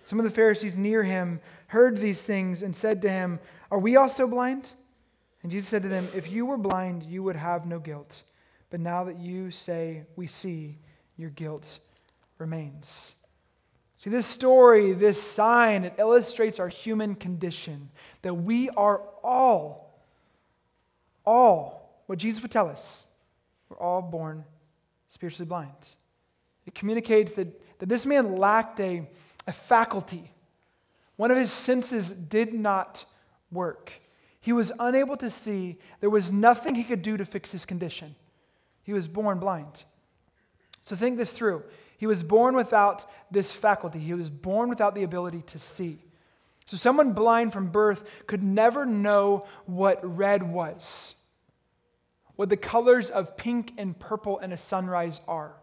Some 0.05 0.19
of 0.19 0.25
the 0.25 0.31
Pharisees 0.31 0.77
near 0.77 1.03
him 1.03 1.39
heard 1.67 1.97
these 1.97 2.21
things 2.21 2.61
and 2.63 2.75
said 2.75 3.01
to 3.03 3.09
him, 3.09 3.39
Are 3.71 3.79
we 3.79 3.95
also 3.95 4.27
blind? 4.27 4.69
And 5.41 5.51
Jesus 5.51 5.69
said 5.69 5.83
to 5.83 5.89
them, 5.89 6.07
If 6.15 6.31
you 6.31 6.45
were 6.45 6.57
blind, 6.57 7.03
you 7.03 7.23
would 7.23 7.35
have 7.35 7.65
no 7.65 7.79
guilt. 7.79 8.23
But 8.69 8.79
now 8.79 9.05
that 9.05 9.19
you 9.19 9.51
say, 9.51 10.03
We 10.15 10.27
see, 10.27 10.77
your 11.17 11.29
guilt 11.29 11.79
remains. 12.37 13.15
See, 13.97 14.09
this 14.09 14.25
story, 14.25 14.91
this 14.91 15.21
sign, 15.21 15.85
it 15.85 15.93
illustrates 15.97 16.59
our 16.59 16.67
human 16.67 17.15
condition 17.15 17.89
that 18.21 18.33
we 18.33 18.69
are 18.71 19.01
all, 19.23 20.01
all, 21.25 22.03
what 22.07 22.19
Jesus 22.19 22.41
would 22.41 22.51
tell 22.51 22.67
us, 22.67 23.05
we're 23.69 23.77
all 23.77 24.01
born 24.01 24.43
spiritually 25.07 25.47
blind. 25.47 25.71
It 26.65 26.75
communicates 26.75 27.33
that, 27.33 27.79
that 27.79 27.89
this 27.89 28.05
man 28.05 28.37
lacked 28.37 28.79
a, 28.79 29.07
a 29.47 29.51
faculty. 29.51 30.31
One 31.15 31.31
of 31.31 31.37
his 31.37 31.51
senses 31.51 32.11
did 32.11 32.53
not 32.53 33.05
work. 33.51 33.91
He 34.39 34.51
was 34.51 34.71
unable 34.79 35.17
to 35.17 35.29
see. 35.29 35.77
There 35.99 36.09
was 36.09 36.31
nothing 36.31 36.75
he 36.75 36.83
could 36.83 37.01
do 37.01 37.17
to 37.17 37.25
fix 37.25 37.51
his 37.51 37.65
condition. 37.65 38.15
He 38.83 38.93
was 38.93 39.07
born 39.07 39.39
blind. 39.39 39.83
So 40.83 40.95
think 40.95 41.17
this 41.17 41.31
through. 41.31 41.63
He 41.97 42.05
was 42.05 42.23
born 42.23 42.55
without 42.55 43.09
this 43.31 43.51
faculty, 43.51 43.99
he 43.99 44.13
was 44.13 44.29
born 44.29 44.67
without 44.67 44.95
the 44.95 45.03
ability 45.03 45.43
to 45.47 45.59
see. 45.59 45.99
So, 46.65 46.77
someone 46.77 47.13
blind 47.13 47.51
from 47.51 47.67
birth 47.67 48.03
could 48.25 48.41
never 48.41 48.85
know 48.85 49.47
what 49.65 50.17
red 50.17 50.43
was, 50.43 51.15
what 52.35 52.49
the 52.49 52.57
colors 52.57 53.09
of 53.09 53.35
pink 53.35 53.73
and 53.77 53.97
purple 53.97 54.39
in 54.39 54.53
a 54.53 54.57
sunrise 54.57 55.19
are, 55.27 55.53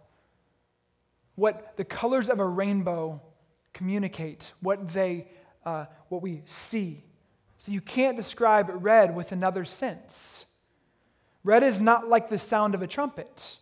what 1.40 1.74
the 1.78 1.84
colors 1.84 2.28
of 2.28 2.38
a 2.38 2.46
rainbow 2.46 3.18
communicate, 3.72 4.52
what, 4.60 4.92
they, 4.92 5.26
uh, 5.64 5.86
what 6.10 6.20
we 6.20 6.42
see. 6.44 7.02
So, 7.56 7.72
you 7.72 7.80
can't 7.80 8.14
describe 8.16 8.70
red 8.72 9.16
with 9.16 9.32
another 9.32 9.64
sense. 9.64 10.44
Red 11.42 11.62
is 11.62 11.80
not 11.80 12.10
like 12.10 12.28
the 12.28 12.38
sound 12.38 12.74
of 12.74 12.82
a 12.82 12.86
trumpet. 12.86 13.56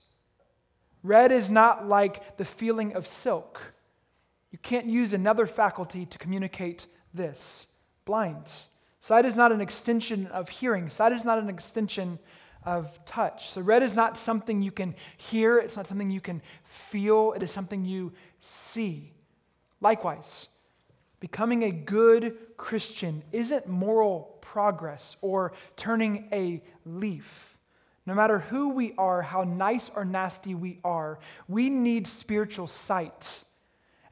Red 1.04 1.30
is 1.30 1.48
not 1.50 1.86
like 1.86 2.36
the 2.36 2.44
feeling 2.44 2.96
of 2.96 3.06
silk. 3.06 3.60
You 4.50 4.58
can't 4.58 4.86
use 4.86 5.12
another 5.12 5.46
faculty 5.46 6.04
to 6.06 6.18
communicate 6.18 6.86
this. 7.14 7.68
Blind. 8.04 8.50
Sight 9.00 9.24
is 9.24 9.36
not 9.36 9.52
an 9.52 9.60
extension 9.60 10.26
of 10.26 10.48
hearing, 10.48 10.90
sight 10.90 11.12
is 11.12 11.24
not 11.24 11.38
an 11.38 11.48
extension 11.48 12.18
of 12.68 13.02
touch. 13.06 13.48
So, 13.48 13.62
red 13.62 13.82
is 13.82 13.94
not 13.94 14.18
something 14.18 14.60
you 14.60 14.70
can 14.70 14.94
hear, 15.16 15.58
it's 15.58 15.74
not 15.74 15.86
something 15.86 16.10
you 16.10 16.20
can 16.20 16.42
feel, 16.64 17.32
it 17.32 17.42
is 17.42 17.50
something 17.50 17.86
you 17.86 18.12
see. 18.40 19.10
Likewise, 19.80 20.48
becoming 21.18 21.62
a 21.62 21.70
good 21.70 22.36
Christian 22.58 23.22
isn't 23.32 23.66
moral 23.66 24.36
progress 24.42 25.16
or 25.22 25.54
turning 25.76 26.28
a 26.30 26.62
leaf. 26.84 27.56
No 28.04 28.14
matter 28.14 28.40
who 28.40 28.70
we 28.70 28.92
are, 28.98 29.22
how 29.22 29.44
nice 29.44 29.90
or 29.94 30.04
nasty 30.04 30.54
we 30.54 30.78
are, 30.84 31.18
we 31.48 31.70
need 31.70 32.06
spiritual 32.06 32.66
sight. 32.66 33.44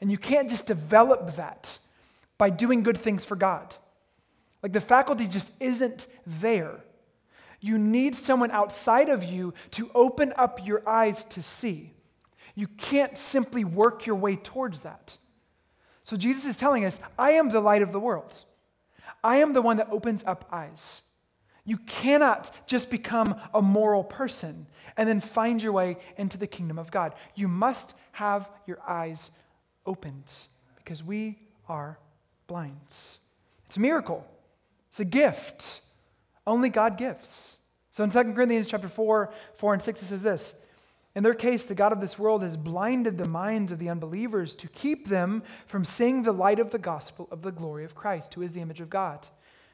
And 0.01 0.11
you 0.11 0.17
can't 0.17 0.49
just 0.49 0.67
develop 0.67 1.37
that 1.37 1.79
by 2.39 2.49
doing 2.49 2.83
good 2.83 2.97
things 2.97 3.25
for 3.27 3.37
God. 3.37 3.75
Like 4.63 4.73
the 4.73 4.81
faculty 4.81 5.27
just 5.27 5.51
isn't 5.61 6.07
there. 6.27 6.81
You 7.61 7.79
need 7.79 8.15
someone 8.15 8.51
outside 8.51 9.09
of 9.09 9.25
you 9.25 9.55
to 9.73 9.91
open 9.95 10.33
up 10.37 10.67
your 10.67 10.87
eyes 10.89 11.25
to 11.27 11.43
see. 11.43 11.93
You 12.55 12.69
can't 12.69 13.17
simply 13.19 13.65
work 13.65 14.07
your 14.07 14.17
way 14.17 14.37
towards 14.37 14.83
that. 14.83 15.17
So 16.03 16.17
Jesus 16.17 16.45
is 16.45 16.59
telling 16.59 16.85
us, 16.85 17.01
I 17.19 17.33
am 17.33 17.49
the 17.49 17.61
light 17.61 17.83
of 17.83 17.93
the 17.93 18.01
world. 18.01 18.33
I 19.23 19.39
am 19.39 19.53
the 19.53 19.63
one 19.63 19.79
that 19.79 19.89
opens 19.91 20.23
up 20.25 20.49
eyes. 20.53 21.03
You 21.65 21.79
cannot 21.79 22.53
just 22.69 22.91
become 22.91 23.35
a 23.53 23.61
moral 23.61 24.05
person 24.05 24.69
and 24.97 25.09
then 25.09 25.21
find 25.21 25.61
your 25.61 25.73
way 25.73 25.97
into 26.17 26.39
the 26.39 26.47
kingdom 26.47 26.79
of 26.79 26.93
God. 26.93 27.15
You 27.35 27.49
must 27.49 27.95
have 28.13 28.49
your 28.67 28.79
eyes 28.87 29.33
opened 29.85 30.33
because 30.77 31.03
we 31.03 31.41
are 31.69 31.99
blind. 32.47 32.77
It's 33.67 33.77
a 33.77 33.81
miracle. 33.81 34.25
It's 34.91 35.01
a 35.01 35.05
gift. 35.05 35.81
Only 36.47 36.69
God 36.69 36.97
gives. 36.97 37.57
So 37.91 38.05
in 38.05 38.11
2 38.11 38.35
Corinthians 38.35 38.69
chapter 38.69 38.89
4, 38.89 39.33
4 39.55 39.73
and 39.73 39.83
6, 39.83 40.03
it 40.03 40.05
says 40.05 40.23
this. 40.23 40.55
In 41.15 41.23
their 41.23 41.35
case, 41.35 41.65
the 41.65 41.75
God 41.75 41.93
of 41.93 42.01
this 42.03 42.19
world 42.19 42.43
has 42.43 42.59
blinded 42.59 43.17
the 43.17 43.27
minds 43.27 43.73
of 43.73 43.79
the 43.79 43.89
unbelievers 43.89 44.55
to 44.57 44.69
keep 44.69 45.09
them 45.09 45.43
from 45.67 45.83
seeing 45.83 46.23
the 46.23 46.33
light 46.33 46.59
of 46.59 46.71
the 46.71 46.79
gospel 46.79 47.27
of 47.31 47.41
the 47.41 47.51
glory 47.51 47.87
of 47.87 47.95
Christ, 47.95 48.35
who 48.35 48.43
is 48.43 48.53
the 48.53 48.61
image 48.61 48.83
of 48.83 48.91
God. 48.91 49.27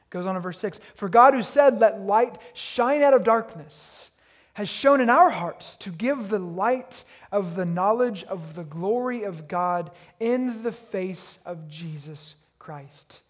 Goes 0.08 0.24
on 0.24 0.36
in 0.36 0.42
verse 0.42 0.60
6 0.60 0.80
For 0.94 1.08
God, 1.08 1.34
who 1.34 1.42
said, 1.42 1.80
Let 1.80 2.02
light 2.02 2.38
shine 2.54 3.02
out 3.02 3.12
of 3.12 3.24
darkness, 3.24 4.10
has 4.54 4.68
shone 4.68 5.00
in 5.00 5.10
our 5.10 5.30
hearts 5.30 5.76
to 5.78 5.90
give 5.90 6.28
the 6.28 6.38
light 6.38 7.02
of 7.32 7.56
the 7.56 7.64
knowledge 7.64 8.22
of 8.24 8.54
the 8.54 8.62
glory 8.62 9.24
of 9.24 9.48
God 9.48 9.90
in 10.20 10.62
the 10.62 10.70
face 10.70 11.38
of 11.44 11.66
Jesus 11.66 12.36
Christ. 12.60 13.20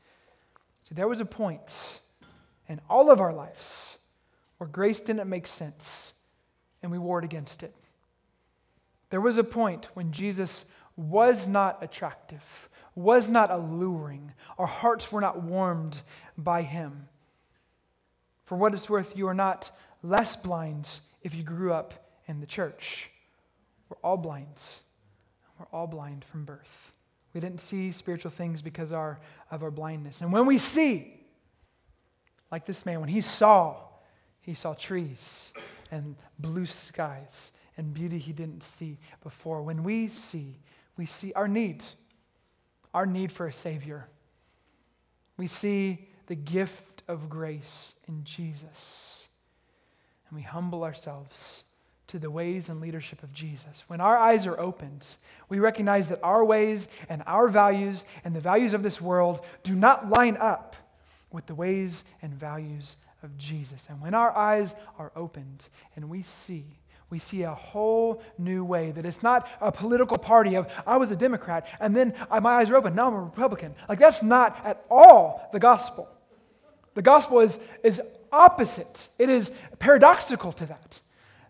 So 0.83 0.95
there 0.95 1.09
was 1.09 1.21
a 1.21 1.25
point 1.25 2.01
in 2.73 2.81
all 2.91 3.11
of 3.11 3.21
our 3.21 3.33
lives 3.33 3.97
where 4.59 4.69
grace 4.69 5.01
didn't 5.01 5.29
make 5.29 5.47
sense 5.47 6.13
and 6.83 6.91
we 6.91 6.99
warred 6.99 7.25
against 7.25 7.63
it. 7.63 7.75
There 9.11 9.21
was 9.21 9.39
a 9.39 9.45
point 9.45 9.87
when 9.95 10.11
Jesus 10.11 10.65
was 10.97 11.47
not 11.47 11.83
attractive 11.83 12.69
was 12.95 13.29
not 13.29 13.51
alluring. 13.51 14.33
Our 14.59 14.67
hearts 14.67 15.11
were 15.11 15.21
not 15.21 15.43
warmed 15.43 16.03
by 16.37 16.63
him. 16.63 17.09
For 18.45 18.57
what 18.57 18.75
it's 18.75 18.91
worth, 18.91 19.17
you 19.17 19.29
are 19.29 19.35
not 19.35 19.71
less 20.03 20.37
blind 20.37 20.89
if 21.23 21.35
you 21.35 21.43
grew 21.43 21.73
up 21.73 21.95
in 22.27 22.41
the 22.41 22.47
church. 22.47 23.11
We're 23.89 23.97
all 24.03 24.17
blind. 24.17 24.61
We're 25.59 25.67
all 25.73 25.87
blind 25.87 26.25
from 26.25 26.45
birth. 26.45 26.93
We 27.33 27.41
didn't 27.41 27.61
see 27.61 27.93
spiritual 27.93 28.31
things 28.31 28.61
because 28.61 28.93
our, 28.93 29.21
of 29.51 29.63
our 29.63 29.71
blindness. 29.71 30.21
And 30.21 30.33
when 30.33 30.45
we 30.45 30.59
see, 30.59 31.22
like 32.53 32.67
this 32.67 32.85
man, 32.85 33.01
when 33.01 33.09
he 33.09 33.23
saw, 33.23 33.77
he 34.43 34.53
saw 34.53 34.75
trees 34.75 35.53
and 35.91 36.15
blue 36.39 36.67
skies 36.67 37.51
and 37.79 37.95
beauty 37.95 38.19
he 38.19 38.33
didn't 38.33 38.63
see 38.63 38.99
before. 39.23 39.63
When 39.63 39.83
we 39.83 40.09
see, 40.09 40.59
we 40.99 41.07
see 41.07 41.33
our 41.33 41.49
need, 41.49 41.83
our 42.93 43.07
need 43.07 43.33
for 43.33 43.47
a 43.47 43.53
Savior. 43.53 44.07
We 45.39 45.47
see 45.47 46.07
the 46.27 46.35
gift 46.35 47.03
of 47.09 47.31
grace 47.31 47.95
in 48.07 48.23
Jesus. 48.23 49.27
And 50.29 50.37
we 50.37 50.43
humble 50.43 50.85
ourselves 50.85 51.65
to 52.09 52.19
the 52.19 52.31
ways 52.31 52.69
and 52.69 52.83
leadership 52.83 53.23
of 53.23 53.33
Jesus. 53.33 53.85
When 53.87 54.03
our 54.03 54.19
eyes 54.19 54.47
are 54.47 54.61
opened, 54.61 55.07
we 55.49 55.59
recognize 55.59 56.11
that 56.11 56.21
our 56.23 56.45
ways 56.45 56.87
and 57.09 57.23
our 57.27 57.49
values 57.49 58.05
and 58.25 58.37
the 58.37 58.41
values 58.41 58.75
of 58.75 58.83
this 58.83 59.01
world 59.01 59.41
do 59.63 59.75
not 59.75 60.11
line 60.11 60.37
up 60.37 60.77
with 61.33 61.47
the 61.47 61.55
ways 61.55 62.05
and 62.21 62.33
values 62.33 62.97
of 63.23 63.37
Jesus. 63.39 63.87
And 63.89 64.01
when 64.01 64.15
our 64.15 64.37
eyes 64.37 64.75
are 64.99 65.13
opened 65.17 65.65
and 65.97 66.09
we 66.09 66.23
see 66.23 66.65
we 67.13 67.19
see 67.19 67.43
a 67.43 67.55
whole 67.55 68.23
new 68.39 68.65
way 68.65 68.91
that 68.91 69.05
it's 69.05 69.23
not 69.23 69.47
a 69.61 69.71
political 69.71 70.17
party 70.17 70.55
of 70.55 70.67
I 70.87 70.97
was 70.97 71.13
a 71.13 71.17
Democrat 71.17 71.69
and 71.79 71.95
then 71.95 72.15
my 72.31 72.55
eyes 72.55 72.71
are 72.71 72.77
open, 72.77 72.95
now 72.95 73.09
I'm 73.09 73.15
a 73.15 73.21
Republican. 73.21 73.75
Like 73.87 73.99
that's 73.99 74.23
not 74.23 74.59
at 74.65 74.83
all 74.91 75.47
the 75.53 75.61
gospel. 75.61 76.09
The 76.95 77.03
gospel 77.03 77.41
is, 77.41 77.59
is 77.85 78.01
opposite, 78.33 79.09
it 79.19 79.29
is 79.29 79.53
paradoxical 79.79 80.53
to 80.53 80.67
that. 80.67 81.01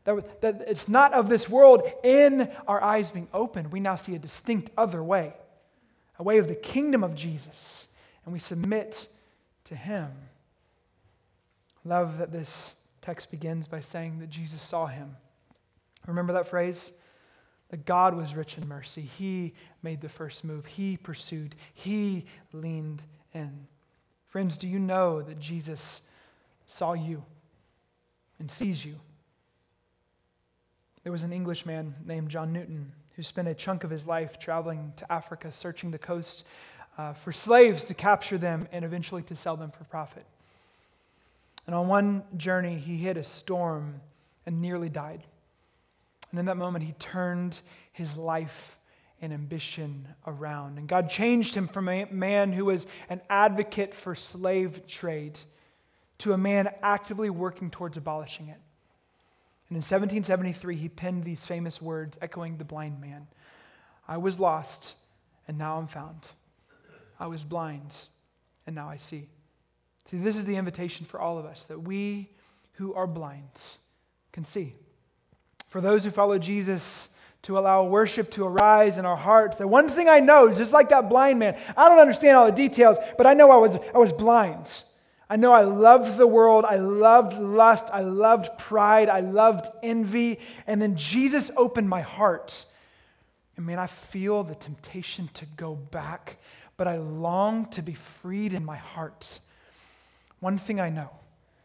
that, 0.04 0.40
that 0.40 0.64
it's 0.66 0.88
not 0.88 1.12
of 1.12 1.28
this 1.28 1.48
world. 1.48 1.82
In 2.02 2.50
our 2.66 2.82
eyes 2.82 3.12
being 3.12 3.28
opened, 3.32 3.72
we 3.72 3.78
now 3.78 3.94
see 3.94 4.16
a 4.16 4.18
distinct 4.18 4.70
other 4.76 5.02
way, 5.02 5.32
a 6.18 6.24
way 6.24 6.38
of 6.38 6.48
the 6.48 6.56
kingdom 6.56 7.04
of 7.04 7.14
Jesus, 7.14 7.86
and 8.24 8.32
we 8.32 8.40
submit 8.40 9.06
to 9.72 9.76
him. 9.76 10.10
Love 11.84 12.18
that 12.18 12.30
this 12.30 12.74
text 13.00 13.30
begins 13.30 13.66
by 13.66 13.80
saying 13.80 14.18
that 14.20 14.28
Jesus 14.28 14.60
saw 14.60 14.86
him. 14.86 15.16
Remember 16.06 16.34
that 16.34 16.46
phrase? 16.46 16.92
That 17.70 17.86
God 17.86 18.14
was 18.14 18.34
rich 18.34 18.58
in 18.58 18.68
mercy. 18.68 19.00
He 19.00 19.54
made 19.82 20.02
the 20.02 20.08
first 20.08 20.44
move, 20.44 20.66
He 20.66 20.96
pursued, 20.96 21.54
He 21.72 22.26
leaned 22.52 23.02
in. 23.32 23.66
Friends, 24.26 24.58
do 24.58 24.68
you 24.68 24.78
know 24.78 25.22
that 25.22 25.40
Jesus 25.40 26.02
saw 26.66 26.92
you 26.92 27.24
and 28.38 28.50
sees 28.50 28.84
you? 28.84 28.96
There 31.02 31.12
was 31.12 31.24
an 31.24 31.32
Englishman 31.32 31.94
named 32.04 32.28
John 32.28 32.52
Newton 32.52 32.92
who 33.16 33.22
spent 33.22 33.48
a 33.48 33.54
chunk 33.54 33.84
of 33.84 33.90
his 33.90 34.06
life 34.06 34.38
traveling 34.38 34.92
to 34.96 35.10
Africa, 35.10 35.50
searching 35.52 35.90
the 35.90 35.98
coast 35.98 36.44
uh, 36.98 37.12
for 37.14 37.32
slaves 37.32 37.84
to 37.84 37.94
capture 37.94 38.38
them 38.38 38.68
and 38.72 38.84
eventually 38.84 39.22
to 39.22 39.36
sell 39.36 39.56
them 39.56 39.70
for 39.70 39.84
profit. 39.84 40.26
And 41.66 41.74
on 41.74 41.88
one 41.88 42.22
journey, 42.36 42.76
he 42.76 42.96
hit 42.96 43.16
a 43.16 43.24
storm 43.24 44.00
and 44.46 44.60
nearly 44.60 44.88
died. 44.88 45.22
And 46.30 46.40
in 46.40 46.46
that 46.46 46.56
moment, 46.56 46.84
he 46.84 46.92
turned 46.92 47.60
his 47.92 48.16
life 48.16 48.78
and 49.20 49.32
ambition 49.32 50.08
around. 50.26 50.78
And 50.78 50.88
God 50.88 51.08
changed 51.08 51.54
him 51.54 51.68
from 51.68 51.88
a 51.88 52.06
man 52.06 52.52
who 52.52 52.64
was 52.64 52.86
an 53.08 53.20
advocate 53.30 53.94
for 53.94 54.14
slave 54.14 54.86
trade 54.86 55.38
to 56.18 56.32
a 56.32 56.38
man 56.38 56.70
actively 56.82 57.30
working 57.30 57.70
towards 57.70 57.96
abolishing 57.96 58.48
it. 58.48 58.58
And 59.68 59.76
in 59.76 59.78
1773, 59.78 60.76
he 60.76 60.88
penned 60.88 61.24
these 61.24 61.46
famous 61.46 61.80
words, 61.80 62.18
echoing 62.20 62.58
the 62.58 62.64
blind 62.64 63.00
man 63.00 63.26
I 64.08 64.16
was 64.16 64.40
lost, 64.40 64.94
and 65.46 65.56
now 65.56 65.78
I'm 65.78 65.86
found. 65.86 66.22
I 67.22 67.26
was 67.28 67.44
blind, 67.44 67.94
and 68.66 68.74
now 68.74 68.88
I 68.88 68.96
see. 68.96 69.28
See, 70.06 70.18
this 70.18 70.36
is 70.36 70.44
the 70.44 70.56
invitation 70.56 71.06
for 71.06 71.20
all 71.20 71.38
of 71.38 71.46
us 71.46 71.62
that 71.66 71.80
we 71.80 72.28
who 72.72 72.94
are 72.94 73.06
blind 73.06 73.60
can 74.32 74.44
see. 74.44 74.72
For 75.68 75.80
those 75.80 76.04
who 76.04 76.10
follow 76.10 76.36
Jesus, 76.38 77.08
to 77.42 77.58
allow 77.58 77.84
worship 77.84 78.30
to 78.32 78.44
arise 78.44 78.98
in 78.98 79.04
our 79.04 79.16
hearts. 79.16 79.56
The 79.56 79.68
one 79.68 79.88
thing 79.88 80.08
I 80.08 80.18
know, 80.18 80.52
just 80.52 80.72
like 80.72 80.88
that 80.88 81.08
blind 81.08 81.38
man, 81.38 81.56
I 81.76 81.88
don't 81.88 82.00
understand 82.00 82.36
all 82.36 82.46
the 82.46 82.52
details, 82.52 82.98
but 83.16 83.26
I 83.26 83.34
know 83.34 83.52
I 83.52 83.56
was, 83.56 83.76
I 83.94 83.98
was 83.98 84.12
blind. 84.12 84.82
I 85.30 85.36
know 85.36 85.52
I 85.52 85.62
loved 85.62 86.18
the 86.18 86.26
world. 86.26 86.64
I 86.64 86.76
loved 86.76 87.38
lust. 87.38 87.88
I 87.92 88.00
loved 88.00 88.58
pride. 88.58 89.08
I 89.08 89.20
loved 89.20 89.70
envy. 89.82 90.40
And 90.66 90.82
then 90.82 90.96
Jesus 90.96 91.50
opened 91.56 91.88
my 91.88 92.00
heart. 92.00 92.66
And 93.56 93.66
man, 93.66 93.78
I 93.78 93.86
feel 93.86 94.44
the 94.44 94.54
temptation 94.54 95.28
to 95.34 95.46
go 95.56 95.74
back, 95.74 96.38
but 96.76 96.88
I 96.88 96.98
long 96.98 97.66
to 97.70 97.82
be 97.82 97.94
freed 97.94 98.52
in 98.54 98.64
my 98.64 98.76
heart. 98.76 99.38
One 100.40 100.58
thing 100.58 100.80
I 100.80 100.88
know 100.88 101.10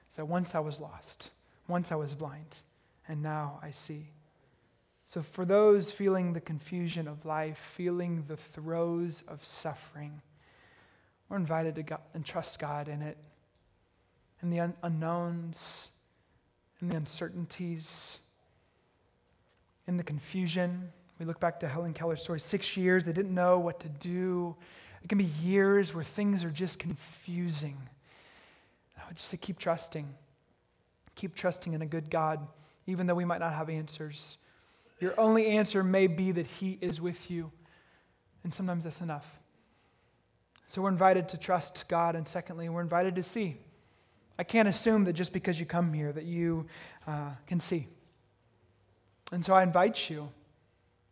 is 0.09 0.17
that 0.17 0.25
once 0.25 0.53
I 0.53 0.59
was 0.59 0.79
lost, 0.79 1.31
once 1.67 1.91
I 1.91 1.95
was 1.95 2.15
blind, 2.15 2.57
and 3.07 3.21
now 3.21 3.59
I 3.63 3.71
see. 3.71 4.07
So, 5.05 5.21
for 5.21 5.45
those 5.45 5.89
feeling 5.89 6.33
the 6.33 6.41
confusion 6.41 7.07
of 7.07 7.25
life, 7.25 7.57
feeling 7.57 8.25
the 8.27 8.35
throes 8.35 9.23
of 9.27 9.43
suffering, 9.45 10.21
we're 11.29 11.37
invited 11.37 11.75
to 11.75 11.83
go 11.83 11.97
and 12.13 12.25
trust 12.25 12.59
God 12.59 12.89
in 12.89 13.01
it, 13.01 13.17
in 14.41 14.49
the 14.49 14.59
un- 14.59 14.73
unknowns, 14.83 15.87
in 16.81 16.89
the 16.89 16.97
uncertainties, 16.97 18.17
in 19.87 19.97
the 19.97 20.03
confusion. 20.03 20.91
We 21.19 21.25
look 21.25 21.39
back 21.39 21.59
to 21.61 21.67
Helen 21.67 21.93
Keller's 21.93 22.21
story 22.21 22.39
six 22.39 22.77
years, 22.77 23.05
they 23.05 23.13
didn't 23.13 23.33
know 23.33 23.59
what 23.59 23.79
to 23.79 23.89
do. 23.89 24.55
It 25.07 25.09
can 25.09 25.19
be 25.19 25.31
years 25.41 25.95
where 25.95 26.03
things 26.03 26.43
are 26.43 26.49
just 26.49 26.79
confusing. 26.79 27.77
I 28.97 29.07
would 29.07 29.15
just 29.15 29.29
say, 29.29 29.37
keep 29.37 29.57
trusting. 29.57 30.05
Keep 31.15 31.33
trusting 31.33 31.71
in 31.71 31.81
a 31.81 31.85
good 31.85 32.09
God, 32.09 32.45
even 32.87 33.07
though 33.07 33.15
we 33.15 33.23
might 33.23 33.39
not 33.39 33.53
have 33.53 33.69
answers. 33.69 34.37
Your 34.99 35.17
only 35.17 35.47
answer 35.47 35.81
may 35.81 36.07
be 36.07 36.33
that 36.33 36.45
He 36.45 36.77
is 36.81 36.99
with 36.99 37.31
you. 37.31 37.53
And 38.43 38.53
sometimes 38.53 38.83
that's 38.83 38.99
enough. 38.99 39.25
So 40.67 40.81
we're 40.81 40.89
invited 40.89 41.29
to 41.29 41.37
trust 41.37 41.85
God. 41.87 42.17
And 42.17 42.27
secondly, 42.27 42.67
we're 42.67 42.81
invited 42.81 43.15
to 43.15 43.23
see. 43.23 43.55
I 44.37 44.43
can't 44.43 44.67
assume 44.67 45.05
that 45.05 45.13
just 45.13 45.31
because 45.31 45.57
you 45.57 45.65
come 45.65 45.93
here 45.93 46.11
that 46.11 46.25
you 46.25 46.65
uh, 47.07 47.29
can 47.47 47.61
see. 47.61 47.87
And 49.31 49.45
so 49.45 49.53
I 49.53 49.63
invite 49.63 50.09
you. 50.09 50.27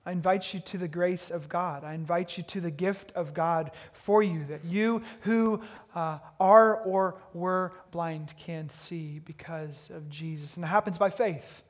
I 0.06 0.12
invite 0.12 0.54
you 0.54 0.60
to 0.60 0.78
the 0.78 0.88
grace 0.88 1.32
of 1.32 1.50
God. 1.50 1.84
I 1.84 1.94
invite 1.94 2.38
you 2.38 2.44
to 2.44 2.62
the 2.62 2.70
gift 2.70 3.12
of 3.14 3.34
God 3.34 3.72
for 3.92 4.22
you 4.22 4.46
that 4.46 4.64
you 4.64 5.02
who 5.22 5.62
uh, 5.96 6.20
are 6.40 6.76
or 6.78 7.20
were 7.34 7.74
blind 7.92 8.34
can 8.38 8.70
see 8.70 9.20
because 9.20 9.90
of 9.92 10.08
Jesus. 10.10 10.58
And 10.58 10.64
it 10.64 10.68
happens 10.68 11.00
by 11.00 11.10
faith. 11.10 11.64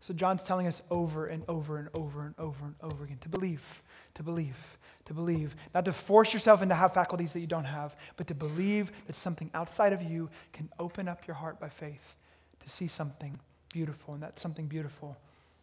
So 0.00 0.12
John's 0.12 0.44
telling 0.44 0.66
us 0.66 0.82
over 0.90 1.26
and 1.28 1.42
over 1.48 1.78
and 1.78 1.88
over 1.94 2.26
and 2.26 2.34
over 2.38 2.66
and 2.66 2.74
over 2.82 3.04
again 3.04 3.16
to 3.22 3.30
believe, 3.30 3.82
to 4.12 4.22
believe, 4.22 4.78
to 5.06 5.14
believe. 5.14 5.56
Not 5.74 5.86
to 5.86 5.94
force 5.94 6.34
yourself 6.34 6.60
into 6.60 6.74
have 6.74 6.92
faculties 6.92 7.32
that 7.32 7.40
you 7.40 7.46
don't 7.46 7.64
have, 7.64 7.96
but 8.18 8.26
to 8.26 8.34
believe 8.34 8.92
that 9.06 9.16
something 9.16 9.50
outside 9.54 9.94
of 9.94 10.02
you 10.02 10.28
can 10.52 10.68
open 10.78 11.08
up 11.08 11.26
your 11.26 11.36
heart 11.36 11.58
by 11.58 11.70
faith 11.70 12.16
to 12.60 12.68
see 12.68 12.88
something 12.88 13.40
beautiful. 13.72 14.12
And 14.12 14.22
that 14.22 14.38
something 14.38 14.66
beautiful 14.66 15.16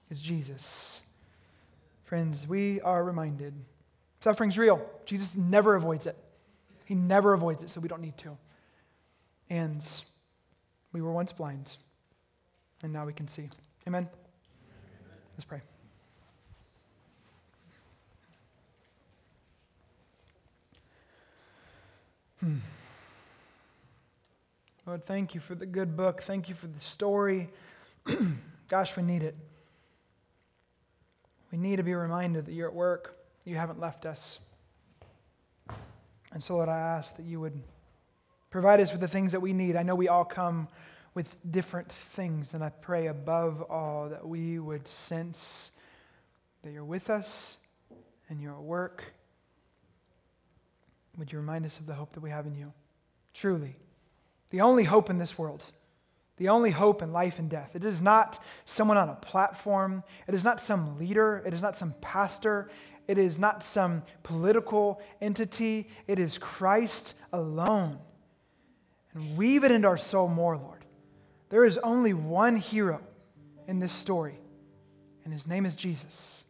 is 0.09 0.19
Jesus. 0.19 1.01
Friends, 2.11 2.45
we 2.45 2.81
are 2.81 3.05
reminded 3.05 3.53
suffering's 4.19 4.57
real. 4.57 4.85
Jesus 5.05 5.37
never 5.37 5.75
avoids 5.75 6.05
it. 6.05 6.17
He 6.83 6.93
never 6.93 7.31
avoids 7.31 7.63
it, 7.63 7.69
so 7.69 7.79
we 7.79 7.87
don't 7.87 8.01
need 8.01 8.17
to. 8.17 8.37
And 9.49 9.81
we 10.91 11.01
were 11.01 11.13
once 11.13 11.31
blind, 11.31 11.77
and 12.83 12.91
now 12.91 13.05
we 13.05 13.13
can 13.13 13.29
see. 13.29 13.47
Amen. 13.87 14.09
Let's 15.37 15.45
pray. 15.45 15.61
Hmm. 22.41 22.57
Lord, 24.85 25.05
thank 25.05 25.33
you 25.33 25.39
for 25.39 25.55
the 25.55 25.65
good 25.65 25.95
book. 25.95 26.23
Thank 26.23 26.49
you 26.49 26.55
for 26.55 26.67
the 26.67 26.81
story. 26.81 27.47
Gosh, 28.67 28.97
we 28.97 29.03
need 29.03 29.23
it. 29.23 29.37
We 31.51 31.57
need 31.57 31.77
to 31.77 31.83
be 31.83 31.93
reminded 31.93 32.45
that 32.45 32.53
you're 32.53 32.67
at 32.67 32.73
work, 32.73 33.17
you 33.43 33.55
haven't 33.55 33.79
left 33.79 34.05
us. 34.05 34.39
And 36.31 36.41
so, 36.43 36.55
Lord, 36.55 36.69
I 36.69 36.77
ask 36.77 37.17
that 37.17 37.25
you 37.25 37.41
would 37.41 37.61
provide 38.49 38.79
us 38.79 38.91
with 38.91 39.01
the 39.01 39.07
things 39.07 39.33
that 39.33 39.41
we 39.41 39.51
need. 39.51 39.75
I 39.75 39.83
know 39.83 39.95
we 39.95 40.07
all 40.07 40.23
come 40.23 40.67
with 41.13 41.35
different 41.49 41.91
things. 41.91 42.53
And 42.53 42.63
I 42.63 42.69
pray 42.69 43.07
above 43.07 43.61
all 43.63 44.09
that 44.09 44.25
we 44.25 44.59
would 44.59 44.87
sense 44.87 45.71
that 46.63 46.71
you're 46.71 46.85
with 46.85 47.09
us 47.09 47.57
and 48.29 48.41
you're 48.41 48.53
at 48.53 48.61
work. 48.61 49.03
Would 51.17 51.31
you 51.31 51.39
remind 51.39 51.65
us 51.65 51.79
of 51.79 51.85
the 51.85 51.93
hope 51.93 52.13
that 52.13 52.21
we 52.21 52.29
have 52.29 52.45
in 52.45 52.55
you? 52.55 52.71
Truly, 53.33 53.75
the 54.49 54.61
only 54.61 54.83
hope 54.83 55.09
in 55.09 55.17
this 55.17 55.37
world, 55.37 55.63
the 56.41 56.49
only 56.49 56.71
hope 56.71 57.03
in 57.03 57.13
life 57.13 57.37
and 57.37 57.51
death. 57.51 57.75
It 57.75 57.85
is 57.85 58.01
not 58.01 58.43
someone 58.65 58.97
on 58.97 59.09
a 59.09 59.13
platform, 59.13 60.03
it 60.27 60.33
is 60.33 60.43
not 60.43 60.59
some 60.59 60.97
leader, 60.97 61.43
it 61.45 61.53
is 61.53 61.61
not 61.61 61.75
some 61.75 61.93
pastor, 62.01 62.67
it 63.07 63.19
is 63.19 63.37
not 63.37 63.61
some 63.61 64.01
political 64.23 64.99
entity, 65.21 65.87
it 66.07 66.17
is 66.17 66.39
Christ 66.39 67.13
alone. 67.31 67.99
And 69.13 69.37
weave 69.37 69.63
it 69.63 69.69
into 69.69 69.87
our 69.87 69.99
soul 69.99 70.27
more, 70.27 70.57
Lord. 70.57 70.83
There 71.49 71.63
is 71.63 71.77
only 71.77 72.13
one 72.15 72.55
hero 72.55 73.01
in 73.67 73.79
this 73.79 73.93
story, 73.93 74.39
and 75.23 75.31
his 75.31 75.45
name 75.45 75.63
is 75.63 75.75
Jesus. 75.75 76.43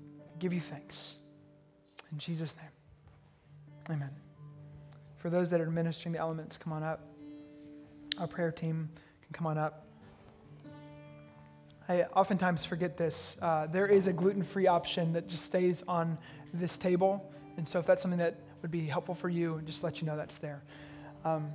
I 0.00 0.38
give 0.38 0.54
you 0.54 0.60
thanks. 0.60 1.16
In 2.10 2.16
Jesus' 2.16 2.56
name, 2.56 3.96
amen. 3.98 4.12
For 5.18 5.28
those 5.28 5.50
that 5.50 5.60
are 5.60 5.66
administering 5.66 6.14
the 6.14 6.20
elements, 6.20 6.56
come 6.56 6.72
on 6.72 6.82
up. 6.82 7.02
Our 8.18 8.26
prayer 8.26 8.52
team 8.52 8.88
can 9.22 9.32
come 9.32 9.46
on 9.46 9.58
up. 9.58 9.86
I 11.88 12.02
oftentimes 12.14 12.64
forget 12.64 12.96
this. 12.96 13.36
Uh, 13.42 13.66
there 13.66 13.86
is 13.86 14.06
a 14.06 14.12
gluten 14.12 14.42
free 14.42 14.66
option 14.66 15.12
that 15.12 15.28
just 15.28 15.44
stays 15.44 15.82
on 15.88 16.16
this 16.52 16.78
table. 16.78 17.30
And 17.56 17.68
so, 17.68 17.78
if 17.78 17.86
that's 17.86 18.00
something 18.00 18.18
that 18.18 18.38
would 18.62 18.70
be 18.70 18.86
helpful 18.86 19.14
for 19.14 19.28
you, 19.28 19.60
just 19.66 19.82
let 19.82 20.00
you 20.00 20.06
know 20.06 20.16
that's 20.16 20.38
there. 20.38 20.62
Um, 21.24 21.50